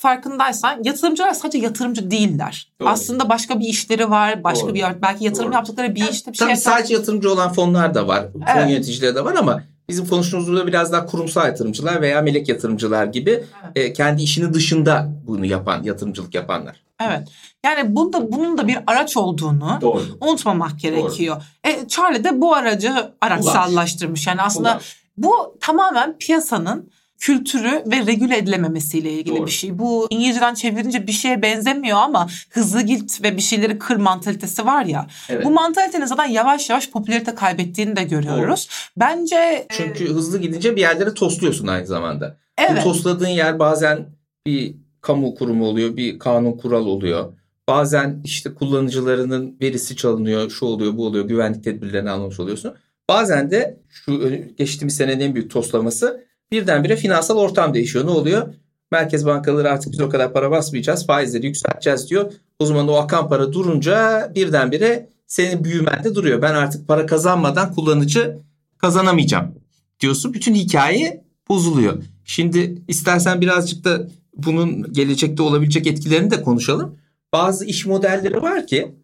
farkındaysan 0.00 0.82
yatırımcılar 0.84 1.32
sadece 1.32 1.58
yatırımcı 1.58 2.10
değiller. 2.10 2.68
Doğru. 2.80 2.88
Aslında 2.88 3.28
başka 3.28 3.60
bir 3.60 3.64
işleri 3.64 4.10
var. 4.10 4.44
Başka 4.44 4.66
Doğru. 4.66 4.74
bir 4.74 4.84
belki 5.02 5.24
yatırım 5.24 5.46
Doğru. 5.46 5.54
yaptıkları 5.54 5.94
bir 5.94 6.08
işte 6.08 6.32
bir 6.32 6.36
şey 6.36 6.46
Tabii 6.46 6.56
sadece 6.56 6.94
yatırımcı 6.94 7.32
olan 7.32 7.52
fonlar 7.52 7.94
da 7.94 8.08
var. 8.08 8.32
Fon 8.32 8.42
Evet. 8.56 8.70
yöneticileri 8.70 9.14
de 9.14 9.24
var 9.24 9.34
ama 9.34 9.62
bizim 9.88 10.08
konuştuğumuz 10.08 10.48
burada 10.48 10.66
biraz 10.66 10.92
daha 10.92 11.06
kurumsal 11.06 11.46
yatırımcılar 11.46 12.02
veya 12.02 12.22
melek 12.22 12.48
yatırımcılar 12.48 13.06
gibi 13.06 13.30
Evet. 13.30 13.76
e, 13.76 13.92
kendi 13.92 14.22
işinin 14.22 14.54
dışında 14.54 15.08
bunu 15.26 15.46
yapan, 15.46 15.82
yatırımcılık 15.82 16.34
yapanlar. 16.34 16.76
Evet. 17.02 17.28
Yani 17.64 17.96
bunda 17.96 18.32
bunun 18.32 18.58
da 18.58 18.68
bir 18.68 18.78
araç 18.86 19.16
olduğunu 19.16 19.78
Doğru. 19.80 20.02
unutmamak 20.20 20.80
gerekiyor. 20.80 21.42
E, 21.64 21.88
Charlie 21.88 22.24
de 22.24 22.40
bu 22.40 22.54
aracı 22.54 23.12
araçsallaştırmış. 23.20 24.26
Yani 24.26 24.42
aslında 24.42 24.80
bu 25.16 25.56
tamamen 25.60 26.18
piyasanın 26.18 26.90
kültürü 27.20 27.82
ve 27.86 28.06
regüle 28.06 28.36
edilememesiyle 28.36 29.12
ilgili 29.12 29.36
Doğru. 29.36 29.46
bir 29.46 29.50
şey. 29.50 29.78
Bu 29.78 30.06
İngilizceden 30.10 30.54
çevirince 30.54 31.06
bir 31.06 31.12
şeye 31.12 31.42
benzemiyor 31.42 31.98
ama 31.98 32.28
hızlı 32.50 32.82
git 32.82 33.22
ve 33.22 33.36
bir 33.36 33.42
şeyleri 33.42 33.78
kır 33.78 33.96
mantalitesi 33.96 34.66
var 34.66 34.84
ya. 34.84 35.06
Evet. 35.28 35.44
Bu 35.44 35.50
mantalitenin 35.50 36.06
zaten 36.06 36.26
yavaş 36.26 36.70
yavaş 36.70 36.90
popülarite 36.90 37.34
kaybettiğini 37.34 37.96
de 37.96 38.02
görüyoruz. 38.02 38.68
Bence 38.96 39.36
e, 39.36 39.66
Çünkü 39.70 40.08
hızlı 40.08 40.38
gidince 40.38 40.76
bir 40.76 40.80
yerlere 40.80 41.14
tosluyorsun 41.14 41.66
aynı 41.66 41.86
zamanda. 41.86 42.36
Bu 42.58 42.62
evet. 42.62 42.84
tosladığın 42.84 43.28
yer 43.28 43.58
bazen 43.58 44.06
bir 44.46 44.74
kamu 45.00 45.34
kurumu 45.34 45.66
oluyor, 45.66 45.96
bir 45.96 46.18
kanun 46.18 46.52
kural 46.52 46.86
oluyor. 46.86 47.32
Bazen 47.68 48.20
işte 48.24 48.54
kullanıcılarının 48.54 49.56
verisi 49.60 49.96
çalınıyor, 49.96 50.50
şu 50.50 50.66
oluyor, 50.66 50.96
bu 50.96 51.06
oluyor, 51.06 51.28
güvenlik 51.28 51.64
tedbirlerini 51.64 52.10
almamış 52.10 52.40
oluyorsun. 52.40 52.74
Bazen 53.08 53.50
de 53.50 53.80
şu 53.88 54.30
geçtiğimiz 54.56 54.96
senenin 54.96 55.20
en 55.20 55.34
büyük 55.34 55.50
toslaması 55.50 56.29
birdenbire 56.52 56.96
finansal 56.96 57.36
ortam 57.36 57.74
değişiyor. 57.74 58.06
Ne 58.06 58.10
oluyor? 58.10 58.54
Merkez 58.92 59.26
bankaları 59.26 59.70
artık 59.70 59.92
biz 59.92 60.00
o 60.00 60.08
kadar 60.08 60.32
para 60.32 60.50
basmayacağız, 60.50 61.06
faizleri 61.06 61.46
yükselteceğiz 61.46 62.10
diyor. 62.10 62.32
O 62.58 62.66
zaman 62.66 62.88
o 62.88 62.94
akan 62.94 63.28
para 63.28 63.52
durunca 63.52 64.32
birdenbire 64.34 65.08
senin 65.26 65.64
büyümen 65.64 66.04
de 66.04 66.14
duruyor. 66.14 66.42
Ben 66.42 66.54
artık 66.54 66.88
para 66.88 67.06
kazanmadan 67.06 67.74
kullanıcı 67.74 68.38
kazanamayacağım 68.78 69.54
diyorsun. 70.00 70.34
Bütün 70.34 70.54
hikaye 70.54 71.24
bozuluyor. 71.48 72.02
Şimdi 72.24 72.82
istersen 72.88 73.40
birazcık 73.40 73.84
da 73.84 74.08
bunun 74.36 74.92
gelecekte 74.92 75.42
olabilecek 75.42 75.86
etkilerini 75.86 76.30
de 76.30 76.42
konuşalım. 76.42 76.98
Bazı 77.32 77.64
iş 77.64 77.86
modelleri 77.86 78.42
var 78.42 78.66
ki 78.66 78.94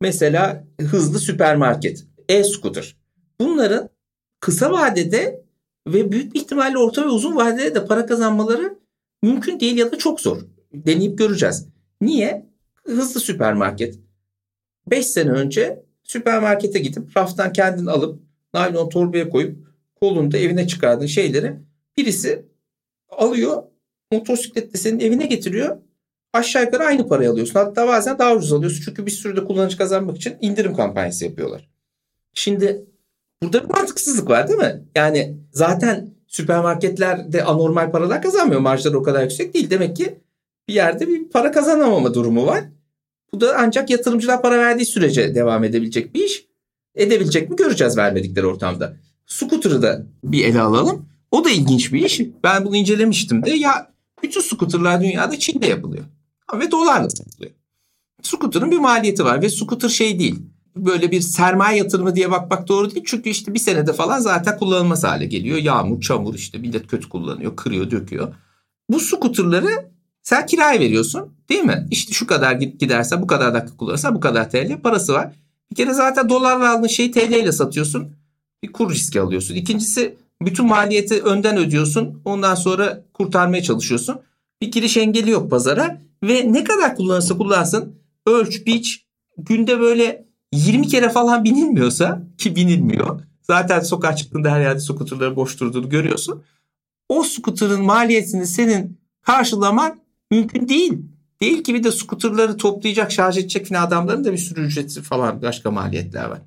mesela 0.00 0.64
hızlı 0.80 1.18
süpermarket, 1.18 2.06
e-scooter. 2.28 2.96
Bunların 3.40 3.88
kısa 4.40 4.72
vadede 4.72 5.45
ve 5.86 6.12
büyük 6.12 6.34
bir 6.34 6.40
ihtimalle 6.40 6.78
orta 6.78 7.02
ve 7.02 7.08
uzun 7.08 7.36
vadede 7.36 7.74
de 7.74 7.86
para 7.86 8.06
kazanmaları 8.06 8.78
mümkün 9.22 9.60
değil 9.60 9.76
ya 9.76 9.92
da 9.92 9.98
çok 9.98 10.20
zor. 10.20 10.42
Deneyip 10.72 11.18
göreceğiz. 11.18 11.68
Niye? 12.00 12.46
Hızlı 12.84 13.20
süpermarket. 13.20 13.98
5 14.90 15.06
sene 15.06 15.30
önce 15.30 15.84
süpermarkete 16.04 16.78
gidip 16.78 17.16
raftan 17.16 17.52
kendin 17.52 17.86
alıp 17.86 18.20
naylon 18.54 18.88
torbaya 18.88 19.28
koyup 19.28 19.66
kolunda 20.00 20.38
evine 20.38 20.66
çıkardığın 20.66 21.06
şeyleri 21.06 21.56
birisi 21.96 22.46
alıyor 23.08 23.62
motosikletle 24.12 24.78
senin 24.78 25.00
evine 25.00 25.26
getiriyor. 25.26 25.76
Aşağı 26.32 26.64
yukarı 26.64 26.82
aynı 26.82 27.08
parayı 27.08 27.30
alıyorsun. 27.30 27.54
Hatta 27.54 27.88
bazen 27.88 28.18
daha 28.18 28.34
ucuz 28.34 28.52
alıyorsun. 28.52 28.82
Çünkü 28.84 29.06
bir 29.06 29.10
sürü 29.10 29.36
de 29.36 29.44
kullanıcı 29.44 29.78
kazanmak 29.78 30.16
için 30.16 30.36
indirim 30.40 30.74
kampanyası 30.74 31.24
yapıyorlar. 31.24 31.68
Şimdi 32.34 32.86
burada 33.42 33.64
bir 33.64 33.74
mantıksızlık 33.74 34.30
var 34.30 34.48
değil 34.48 34.58
mi? 34.58 34.84
Yani 34.94 35.36
zaten 35.52 36.10
süpermarketlerde 36.26 37.44
anormal 37.44 37.90
paralar 37.90 38.22
kazanmıyor. 38.22 38.60
Marjları 38.60 38.98
o 38.98 39.02
kadar 39.02 39.22
yüksek 39.22 39.54
değil. 39.54 39.70
Demek 39.70 39.96
ki 39.96 40.18
bir 40.68 40.74
yerde 40.74 41.08
bir 41.08 41.28
para 41.28 41.52
kazanamama 41.52 42.14
durumu 42.14 42.46
var. 42.46 42.64
Bu 43.32 43.40
da 43.40 43.56
ancak 43.58 43.90
yatırımcılar 43.90 44.42
para 44.42 44.58
verdiği 44.58 44.84
sürece 44.84 45.34
devam 45.34 45.64
edebilecek 45.64 46.14
bir 46.14 46.24
iş. 46.24 46.46
Edebilecek 46.94 47.50
mi 47.50 47.56
göreceğiz 47.56 47.96
vermedikleri 47.96 48.46
ortamda. 48.46 48.96
Scooter'ı 49.26 49.82
da 49.82 50.06
bir 50.24 50.44
ele 50.44 50.60
alalım. 50.60 51.08
O 51.30 51.44
da 51.44 51.50
ilginç 51.50 51.92
bir 51.92 52.04
iş. 52.04 52.20
Ben 52.44 52.64
bunu 52.64 52.76
incelemiştim 52.76 53.44
de. 53.44 53.50
Ya 53.50 53.92
bütün 54.22 54.40
scooter'lar 54.40 55.00
dünyada 55.00 55.38
Çin'de 55.38 55.66
yapılıyor. 55.66 56.04
Ve 56.54 56.70
dolarla 56.70 57.10
satılıyor. 57.10 57.52
Scooter'ın 58.22 58.70
bir 58.70 58.78
maliyeti 58.78 59.24
var 59.24 59.42
ve 59.42 59.48
scooter 59.48 59.88
şey 59.88 60.18
değil. 60.18 60.42
Böyle 60.76 61.10
bir 61.10 61.20
sermaye 61.20 61.78
yatırımı 61.78 62.16
diye 62.16 62.30
bakmak 62.30 62.68
doğru 62.68 62.90
değil. 62.90 63.04
Çünkü 63.08 63.30
işte 63.30 63.54
bir 63.54 63.58
senede 63.58 63.92
falan 63.92 64.18
zaten 64.18 64.58
kullanılmaz 64.58 65.04
hale 65.04 65.26
geliyor. 65.26 65.58
Yağmur, 65.58 66.00
çamur 66.00 66.34
işte 66.34 66.58
millet 66.58 66.86
kötü 66.86 67.08
kullanıyor, 67.08 67.56
kırıyor, 67.56 67.90
döküyor. 67.90 68.34
Bu 68.90 69.00
scooter'ları 69.00 69.68
sen 70.22 70.46
kiraya 70.46 70.80
veriyorsun 70.80 71.34
değil 71.48 71.62
mi? 71.62 71.86
İşte 71.90 72.12
şu 72.12 72.26
kadar 72.26 72.52
gidersen 72.52 73.22
bu 73.22 73.26
kadar 73.26 73.54
dakika 73.54 73.76
kullanırsan 73.76 74.14
bu 74.14 74.20
kadar 74.20 74.50
TL 74.50 74.80
parası 74.82 75.12
var. 75.12 75.32
Bir 75.70 75.76
kere 75.76 75.92
zaten 75.92 76.28
dolarla 76.28 76.72
aldığın 76.72 76.86
şeyi 76.88 77.10
TL 77.10 77.32
ile 77.32 77.52
satıyorsun. 77.52 78.12
Bir 78.62 78.72
kur 78.72 78.90
riski 78.90 79.20
alıyorsun. 79.20 79.54
İkincisi 79.54 80.16
bütün 80.42 80.66
maliyeti 80.66 81.22
önden 81.22 81.56
ödüyorsun. 81.56 82.22
Ondan 82.24 82.54
sonra 82.54 83.02
kurtarmaya 83.14 83.62
çalışıyorsun. 83.62 84.18
Bir 84.62 84.70
giriş 84.70 84.96
engeli 84.96 85.30
yok 85.30 85.50
pazara. 85.50 86.00
Ve 86.22 86.52
ne 86.52 86.64
kadar 86.64 86.96
kullanırsa 86.96 87.36
kullansın 87.36 87.94
ölç 88.26 88.66
biç 88.66 89.06
günde 89.38 89.80
böyle 89.80 90.25
20 90.56 90.88
kere 90.88 91.08
falan 91.08 91.44
binilmiyorsa 91.44 92.22
ki 92.38 92.56
binilmiyor. 92.56 93.20
Zaten 93.42 93.80
sokağa 93.80 94.16
çıktığında 94.16 94.50
her 94.50 94.60
yerde 94.60 94.80
skuterların 94.80 95.36
boş 95.36 95.60
durduğunu 95.60 95.88
görüyorsun. 95.88 96.42
O 97.08 97.22
skuterın 97.22 97.84
maliyetini 97.84 98.46
senin 98.46 98.98
karşılaman 99.22 100.00
mümkün 100.30 100.68
değil. 100.68 100.98
Değil 101.40 101.62
ki 101.62 101.74
bir 101.74 101.84
de 101.84 101.92
skuterları 101.92 102.56
toplayacak, 102.56 103.12
şarj 103.12 103.38
edecek 103.38 103.66
falan 103.66 103.86
adamların 103.86 104.24
da 104.24 104.32
bir 104.32 104.38
sürü 104.38 104.60
ücreti 104.60 105.02
falan 105.02 105.42
başka 105.42 105.70
maliyetler 105.70 106.24
var. 106.24 106.38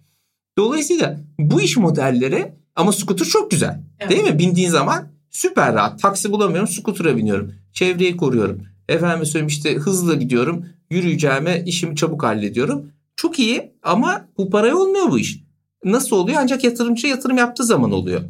Dolayısıyla 0.57 1.19
bu 1.39 1.61
iş 1.61 1.77
modelleri 1.77 2.51
ama 2.75 2.91
skuter 2.91 3.25
çok 3.25 3.51
güzel. 3.51 3.83
Evet. 3.99 4.11
Değil 4.11 4.23
mi? 4.23 4.39
Bindiğin 4.39 4.69
zaman 4.69 5.07
süper 5.29 5.73
rahat. 5.73 6.01
Taksi 6.01 6.31
bulamıyorum, 6.31 6.67
skuter'a 6.67 7.17
biniyorum. 7.17 7.53
Çevreyi 7.73 8.17
koruyorum. 8.17 8.61
Efendim 8.89 9.25
söyleyeyim 9.25 9.47
işte 9.47 9.75
hızlı 9.75 10.19
gidiyorum. 10.19 10.65
Yürüyeceğime 10.89 11.63
işimi 11.65 11.95
çabuk 11.95 12.23
hallediyorum. 12.23 12.91
Çok 13.19 13.39
iyi 13.39 13.73
ama 13.83 14.25
bu 14.37 14.49
paraya 14.49 14.77
olmuyor 14.77 15.11
bu 15.11 15.19
iş. 15.19 15.43
Nasıl 15.83 16.15
oluyor? 16.15 16.37
Ancak 16.41 16.63
yatırımcı 16.63 17.07
yatırım 17.07 17.37
yaptığı 17.37 17.63
zaman 17.63 17.91
oluyor. 17.91 18.21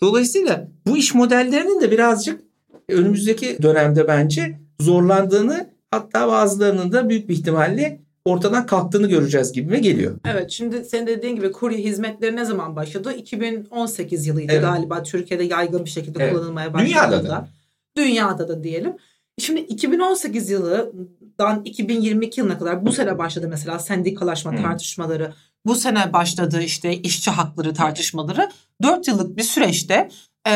Dolayısıyla 0.00 0.68
bu 0.86 0.96
iş 0.96 1.14
modellerinin 1.14 1.80
de 1.80 1.90
birazcık 1.90 2.40
önümüzdeki 2.88 3.58
dönemde 3.62 4.08
bence 4.08 4.60
zorlandığını 4.80 5.70
hatta 5.90 6.28
bazılarının 6.28 6.92
da 6.92 7.08
büyük 7.08 7.28
bir 7.28 7.34
ihtimalle 7.34 8.00
ortadan 8.24 8.66
kalktığını 8.66 9.08
göreceğiz 9.08 9.52
gibime 9.52 9.78
geliyor. 9.78 10.18
Evet 10.24 10.50
şimdi 10.50 10.84
senin 10.84 11.06
dediğin 11.06 11.36
gibi 11.36 11.52
kurye 11.52 11.78
hizmetleri 11.78 12.36
ne 12.36 12.44
zaman 12.44 12.76
başladı? 12.76 13.12
2018 13.12 14.26
yılıydı 14.26 14.52
Evet. 14.52 14.62
galiba 14.62 15.02
Türkiye'de 15.02 15.44
yaygın 15.44 15.84
bir 15.84 15.90
şekilde 15.90 16.24
Evet. 16.24 16.32
kullanılmaya 16.34 16.74
başladı. 16.74 16.88
Dünyada 16.88 17.28
da. 17.28 17.48
Dünyada 17.96 18.48
da 18.48 18.64
diyelim. 18.64 18.92
Şimdi 19.38 19.60
2018 19.60 20.50
yılından 20.50 21.62
2022 21.64 22.40
yılına 22.40 22.58
kadar 22.58 22.86
bu 22.86 22.92
sene 22.92 23.18
başladı 23.18 23.46
mesela 23.50 23.78
sendikalaşma 23.78 24.52
Hı. 24.52 24.62
tartışmaları. 24.62 25.32
Bu 25.66 25.74
sene 25.74 26.12
başladı 26.12 26.62
işte 26.62 26.96
işçi 26.96 27.30
hakları 27.30 27.74
tartışmaları. 27.74 28.50
4 28.82 29.08
yıllık 29.08 29.36
bir 29.36 29.42
süreçte 29.42 30.08
e, 30.48 30.52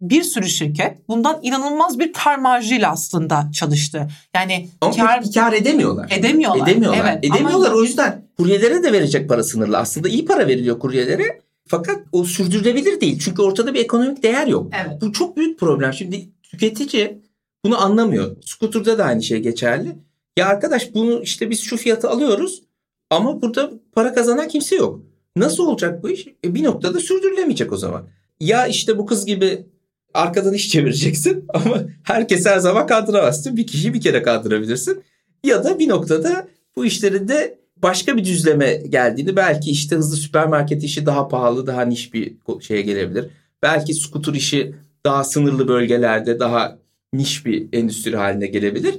bir 0.00 0.22
sürü 0.22 0.48
şirket 0.48 1.08
bundan 1.08 1.38
inanılmaz 1.42 1.98
bir 1.98 2.12
kar 2.12 2.38
marjıyla 2.38 2.90
aslında 2.92 3.50
çalıştı. 3.54 4.08
Yani 4.34 4.68
Ama 4.80 4.96
kar 4.96 5.22
kar 5.34 5.52
edemiyorlar. 5.52 6.08
edemiyorlar. 6.10 6.68
Edemiyorlar. 6.68 7.12
Evet, 7.12 7.24
Edemiyorlar 7.24 7.68
ama- 7.70 7.78
o 7.78 7.82
yüzden 7.82 8.24
kuryelere 8.36 8.82
de 8.82 8.92
verecek 8.92 9.28
para 9.28 9.42
sınırlı. 9.42 9.78
Aslında 9.78 10.08
iyi 10.08 10.24
para 10.24 10.46
veriliyor 10.48 10.78
kuryelere. 10.78 11.40
Fakat 11.66 11.96
o 12.12 12.24
sürdürülebilir 12.24 13.00
değil. 13.00 13.18
Çünkü 13.24 13.42
ortada 13.42 13.74
bir 13.74 13.80
ekonomik 13.80 14.22
değer 14.22 14.46
yok. 14.46 14.72
Evet. 14.84 15.00
Bu 15.00 15.12
çok 15.12 15.36
büyük 15.36 15.60
problem. 15.60 15.92
Şimdi 15.92 16.28
tüketici 16.42 17.18
bunu 17.64 17.82
anlamıyor. 17.82 18.36
Scooter'da 18.44 18.98
da 18.98 19.04
aynı 19.04 19.22
şey 19.22 19.38
geçerli. 19.38 19.96
Ya 20.36 20.46
arkadaş 20.46 20.94
bunu 20.94 21.22
işte 21.22 21.50
biz 21.50 21.60
şu 21.60 21.76
fiyatı 21.76 22.10
alıyoruz 22.10 22.62
ama 23.10 23.42
burada 23.42 23.70
para 23.92 24.14
kazanan 24.14 24.48
kimse 24.48 24.76
yok. 24.76 25.02
Nasıl 25.36 25.66
olacak 25.66 26.02
bu 26.02 26.10
iş? 26.10 26.26
E 26.44 26.54
bir 26.54 26.64
noktada 26.64 27.00
sürdürülemeyecek 27.00 27.72
o 27.72 27.76
zaman. 27.76 28.06
Ya 28.40 28.66
işte 28.66 28.98
bu 28.98 29.06
kız 29.06 29.26
gibi 29.26 29.66
arkadan 30.14 30.54
iş 30.54 30.68
çevireceksin 30.70 31.44
ama 31.54 31.82
herkes 32.02 32.46
her 32.46 32.58
zaman 32.58 32.86
kandıramazsın. 32.86 33.56
Bir 33.56 33.66
kişiyi 33.66 33.94
bir 33.94 34.00
kere 34.00 34.22
kandırabilirsin. 34.22 35.02
Ya 35.44 35.64
da 35.64 35.78
bir 35.78 35.88
noktada 35.88 36.48
bu 36.76 36.84
işlerin 36.84 37.28
de 37.28 37.58
başka 37.76 38.16
bir 38.16 38.24
düzleme 38.24 38.74
geldiğini 38.74 39.36
belki 39.36 39.70
işte 39.70 39.96
hızlı 39.96 40.16
süpermarket 40.16 40.82
işi 40.82 41.06
daha 41.06 41.28
pahalı 41.28 41.66
daha 41.66 41.82
niş 41.82 42.14
bir 42.14 42.36
şeye 42.60 42.82
gelebilir. 42.82 43.28
Belki 43.62 43.94
skuter 43.94 44.34
işi 44.34 44.74
daha 45.06 45.24
sınırlı 45.24 45.68
bölgelerde 45.68 46.40
daha 46.40 46.78
niş 47.12 47.46
bir 47.46 47.68
endüstri 47.72 48.16
haline 48.16 48.46
gelebilir. 48.46 48.94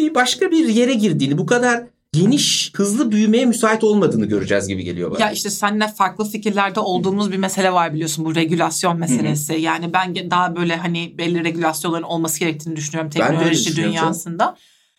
Bir 0.00 0.14
başka 0.14 0.50
bir 0.50 0.68
yere 0.68 0.94
girdiğini 0.94 1.38
bu 1.38 1.46
kadar 1.46 1.84
geniş, 2.12 2.72
hızlı 2.74 3.12
büyümeye 3.12 3.46
müsait 3.46 3.84
olmadığını 3.84 4.26
göreceğiz 4.26 4.68
gibi 4.68 4.84
geliyor 4.84 5.10
bana. 5.10 5.20
Ya 5.20 5.30
işte 5.30 5.50
seninle 5.50 5.88
farklı 5.88 6.24
fikirlerde 6.24 6.80
olduğumuz 6.80 7.32
bir 7.32 7.36
mesele 7.36 7.72
var 7.72 7.94
biliyorsun 7.94 8.24
bu 8.24 8.34
regülasyon 8.34 8.98
meselesi. 8.98 9.54
Yani 9.54 9.92
ben 9.92 10.30
daha 10.30 10.56
böyle 10.56 10.76
hani 10.76 11.18
belli 11.18 11.44
regülasyonların 11.44 12.02
olması 12.02 12.40
gerektiğini 12.40 12.76
düşünüyorum 12.76 13.10
teknoloji 13.10 13.50
düşünüyorum 13.50 13.94
canım. 13.94 14.54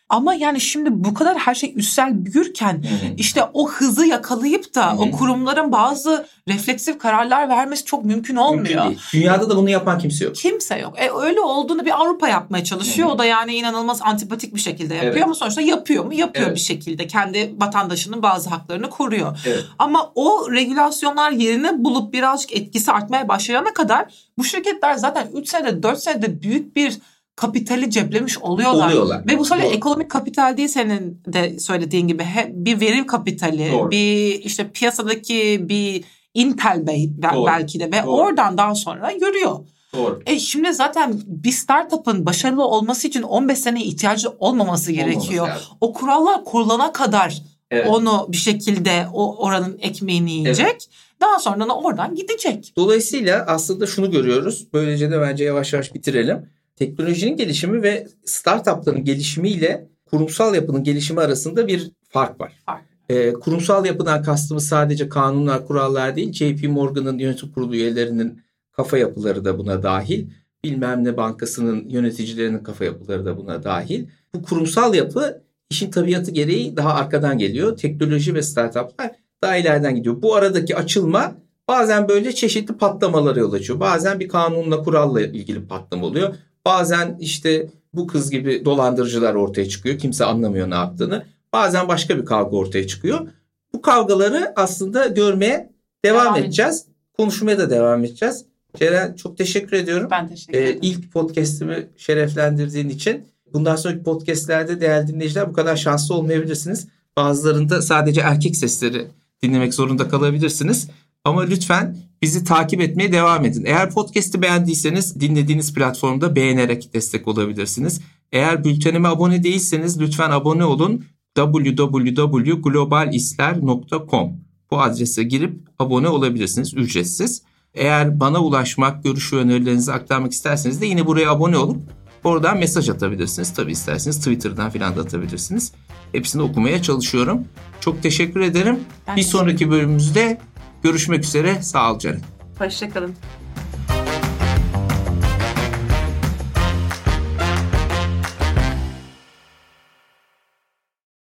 Ama 0.10 0.34
yani 0.34 0.62
şimdi 0.62 0.90
bu 0.92 1.14
kadar 1.14 1.38
her 1.38 1.56
şey 1.56 1.74
üstsel 1.76 2.26
büyürken 2.26 2.84
işte 3.18 3.44
o 3.54 3.70
hızı 3.70 4.06
yakalayıp 4.06 4.76
da 4.76 4.96
o 4.98 5.12
kurumların 5.12 5.72
bazı 5.72 6.26
refleksif 6.48 7.00
kararlar 7.00 7.50
vermesi 7.50 7.86
çok 7.86 8.06
mümkün 8.06 8.36
olmuyor. 8.36 8.64
Mümkün 8.64 8.90
değil. 8.90 9.00
Dünyada 9.14 9.50
da 9.50 9.58
bunu 9.58 9.70
yapan 9.70 10.00
kimse 10.00 10.26
yok. 10.26 10.36
Kimse 10.36 10.78
yok. 10.80 10.94
E 11.00 11.10
öyle 11.22 11.40
olduğunu 11.42 11.86
bir 11.86 12.02
Avrupa 12.02 12.28
yapmaya 12.28 12.64
çalışıyor. 12.64 13.10
O 13.10 13.20
da 13.20 13.26
yani 13.26 13.56
inanılmaz 13.56 14.02
antipatik 14.02 14.56
bir 14.56 14.60
şekilde 14.60 14.94
yapıyor 14.94 15.14
Evet. 15.14 15.24
ama 15.24 15.34
sonuçta 15.34 15.62
yapıyor 15.62 16.06
mu? 16.06 16.14
Yapıyor 16.14 16.46
Evet. 16.46 16.56
bir 16.56 16.62
şekilde. 16.62 17.08
Kendi 17.08 17.56
vatandaşının 17.58 18.24
bazı 18.24 18.50
haklarını 18.50 18.90
koruyor. 18.90 19.40
Evet. 19.46 19.64
Ama 19.80 20.12
o 20.16 20.52
regülasyonlar 20.52 21.32
yerini 21.32 21.84
bulup 21.84 22.14
birazcık 22.14 22.54
etkisi 22.54 22.92
artmaya 22.92 23.28
başlayana 23.28 23.74
kadar 23.74 24.06
bu 24.38 24.44
şirketler 24.44 24.94
zaten 24.94 25.28
3 25.34 25.50
senede 25.50 25.84
4 25.84 26.00
senede 26.00 26.42
büyük 26.42 26.76
bir 26.76 26.98
kapitali 27.40 27.90
ceplemiş 27.92 28.38
oluyorlar. 28.38 28.88
Oluyorlar. 28.88 29.24
Ve 29.28 29.38
bu 29.40 29.46
sadece 29.46 29.68
Doğru. 29.68 29.76
ekonomik 29.76 30.12
kapital 30.12 30.58
değil 30.58 30.68
senin 30.68 31.22
de 31.28 31.60
söylediğin 31.60 32.08
gibi. 32.08 32.26
Bir 32.50 32.82
veri 32.82 33.06
kapitali, 33.06 33.72
Doğru. 33.72 33.92
bir 33.92 34.40
işte 34.44 34.70
piyasadaki 34.72 35.66
bir 35.70 36.04
Intel 36.34 36.88
be- 36.88 37.34
Doğru. 37.34 37.46
belki 37.46 37.80
de 37.80 37.86
ve 37.86 38.04
Doğru. 38.06 38.12
oradan 38.12 38.58
daha 38.58 38.76
sonra 38.76 39.12
yürüyor. 39.12 39.60
Doğru. 39.96 40.22
E 40.26 40.40
şimdi 40.40 40.74
zaten 40.74 41.22
bir 41.28 41.52
startup'ın 41.52 42.26
başarılı 42.26 42.66
olması 42.66 43.08
için 43.08 43.22
15 43.22 43.58
sene 43.60 43.84
ihtiyacı 43.84 44.30
olmaması 44.40 44.92
gerekiyor. 44.92 45.48
lazım. 45.48 45.64
O 45.82 45.94
kurallar 45.94 46.46
kurulana 46.46 46.92
kadar 46.92 47.42
Evet. 47.72 47.88
onu 47.90 48.26
bir 48.30 48.38
şekilde 48.38 49.06
o 49.14 49.36
oranın 49.46 49.78
ekmeğini 49.82 50.32
yiyecek. 50.32 50.90
Daha 51.22 51.40
sonra 51.40 51.70
da 51.70 51.76
oradan 51.78 52.16
gidecek. 52.16 52.74
Dolayısıyla 52.78 53.46
aslında 53.48 53.88
şunu 53.88 54.12
görüyoruz. 54.12 54.68
Böylece 54.74 55.12
de 55.12 55.22
bence 55.22 55.44
yavaş 55.44 55.74
yavaş 55.74 55.94
bitirelim. 55.94 56.50
Teknolojinin 56.80 57.38
gelişimi 57.38 57.84
ve 57.84 58.08
startupların 58.26 59.04
gelişimiyle 59.04 59.90
kurumsal 60.06 60.56
yapının 60.56 60.84
gelişimi 60.84 61.22
arasında 61.22 61.68
bir 61.68 61.92
fark 62.10 62.42
var. 62.42 62.54
Fark. 62.66 62.84
Ee, 63.10 63.34
kurumsal 63.34 63.86
yapıdan 63.86 64.24
kastımız 64.24 64.68
sadece 64.68 65.10
kanunlar, 65.10 65.68
kurallar 65.68 66.16
değil. 66.16 66.34
JP 66.34 66.70
Morgan'ın 66.70 67.18
yönetim 67.18 67.52
kurulu 67.52 67.76
üyelerinin 67.76 68.42
kafa 68.72 68.98
yapıları 68.98 69.46
da 69.46 69.58
buna 69.58 69.84
dahil. 69.84 70.28
Bilmem 70.64 71.04
ne 71.04 71.18
bankasının 71.18 71.90
yöneticilerinin 71.90 72.64
kafa 72.64 72.86
yapıları 72.86 73.26
da 73.26 73.38
buna 73.38 73.64
dahil. 73.64 74.08
Bu 74.36 74.44
kurumsal 74.44 74.94
yapı 74.96 75.42
işin 75.70 75.92
tabiatı 75.92 76.32
gereği 76.32 76.78
daha 76.78 76.94
arkadan 76.94 77.38
geliyor. 77.38 77.78
Teknoloji 77.78 78.36
ve 78.36 78.42
startuplar 78.42 79.12
daha 79.44 79.58
ileriden 79.58 79.96
gidiyor. 79.96 80.22
Bu 80.22 80.36
aradaki 80.36 80.76
açılma 80.76 81.36
bazen 81.68 82.10
böyle 82.10 82.34
çeşitli 82.34 82.78
patlamalara 82.78 83.40
yol 83.40 83.54
açıyor. 83.54 83.80
Bazen 83.80 84.20
bir 84.20 84.28
kanunla 84.28 84.84
kuralla 84.84 85.22
ilgili 85.22 85.68
patlama 85.68 86.06
oluyor. 86.06 86.36
Bazen 86.66 87.18
işte 87.20 87.68
bu 87.94 88.08
kız 88.08 88.32
gibi 88.32 88.66
dolandırıcılar 88.66 89.34
ortaya 89.34 89.70
çıkıyor. 89.70 89.98
Kimse 90.00 90.26
anlamıyor 90.26 90.70
ne 90.70 90.76
yaptığını. 90.76 91.26
Bazen 91.54 91.88
başka 91.88 92.18
bir 92.18 92.26
kavga 92.26 92.58
ortaya 92.58 92.88
çıkıyor. 92.88 93.28
Bu 93.74 93.82
kavgaları 93.82 94.54
aslında 94.56 95.08
görmeye 95.08 95.70
devam, 96.06 96.26
Devam 96.26 96.36
edeceğiz. 96.38 96.86
Konuşmaya 97.18 97.58
da 97.58 97.70
devam 97.70 98.04
edeceğiz. 98.06 98.46
Ceren 98.78 99.14
çok 99.14 99.38
teşekkür 99.38 99.78
ediyorum. 99.78 100.08
Ben 100.12 100.28
teşekkür 100.28 100.54
Ee, 100.60 100.64
ederim. 100.64 100.80
ilk 100.82 101.12
podcast'imi 101.14 101.88
şereflendirdiğin 101.98 102.90
için. 102.90 103.24
Bundan 103.54 103.76
sonraki 103.76 104.04
podcast'lerde 104.04 104.82
değerli 104.82 105.08
dinleyiciler 105.08 105.50
bu 105.50 105.54
kadar 105.54 105.76
şanslı 105.76 106.16
olmayabilirsiniz. 106.16 106.88
Bazılarında 107.18 107.82
sadece 107.82 108.22
erkek 108.22 108.56
sesleri 108.56 109.08
dinlemek 109.44 109.74
zorunda 109.74 110.08
kalabilirsiniz. 110.08 110.88
Ama 111.24 111.42
lütfen 111.42 111.98
bizi 112.22 112.44
takip 112.44 112.82
etmeye 112.82 113.12
devam 113.12 113.46
edin. 113.46 113.66
Eğer 113.66 113.92
podcast'i 113.92 114.42
beğendiyseniz 114.42 115.22
dinlediğiniz 115.22 115.74
platformda 115.74 116.36
beğenerek 116.36 116.94
destek 116.94 117.28
olabilirsiniz. 117.28 118.02
Eğer 118.32 118.64
bültenime 118.64 119.08
abone 119.08 119.44
değilseniz 119.44 120.02
lütfen 120.02 120.32
abone 120.32 120.66
olun. 120.66 121.06
www.globalisler.com 121.36 124.32
Bu 124.72 124.82
adrese 124.82 125.24
girip 125.24 125.62
abone 125.80 126.08
olabilirsiniz 126.08 126.74
ücretsiz. 126.74 127.42
Eğer 127.74 128.20
bana 128.20 128.40
ulaşmak, 128.40 129.04
görüş 129.04 129.34
ve 129.34 129.38
önerilerinizi 129.38 129.94
aktarmak 129.94 130.32
isterseniz 130.32 130.82
de 130.82 130.86
yine 130.86 131.06
buraya 131.06 131.32
abone 131.32 131.58
olup 131.58 131.78
oradan 132.24 132.58
mesaj 132.58 132.90
atabilirsiniz. 132.90 133.54
Tabii 133.54 133.72
isterseniz 133.72 134.18
Twitter'dan 134.18 134.70
filan 134.70 134.96
da 134.96 135.02
atabilirsiniz. 135.02 135.72
Hepsini 136.12 136.42
okumaya 136.42 136.82
çalışıyorum. 136.82 137.46
Çok 137.80 138.04
teşekkür 138.04 138.40
ederim. 138.40 138.80
Ben 139.08 139.16
Bir 139.16 139.24
sonraki 139.24 139.72
bölümümüzde 139.72 140.38
görüşmek 140.84 141.24
üzere. 141.24 141.62
Sağ 141.62 141.94
ol 141.94 142.00
Ceren. 142.00 142.22
Hoşçakalın. 142.58 143.16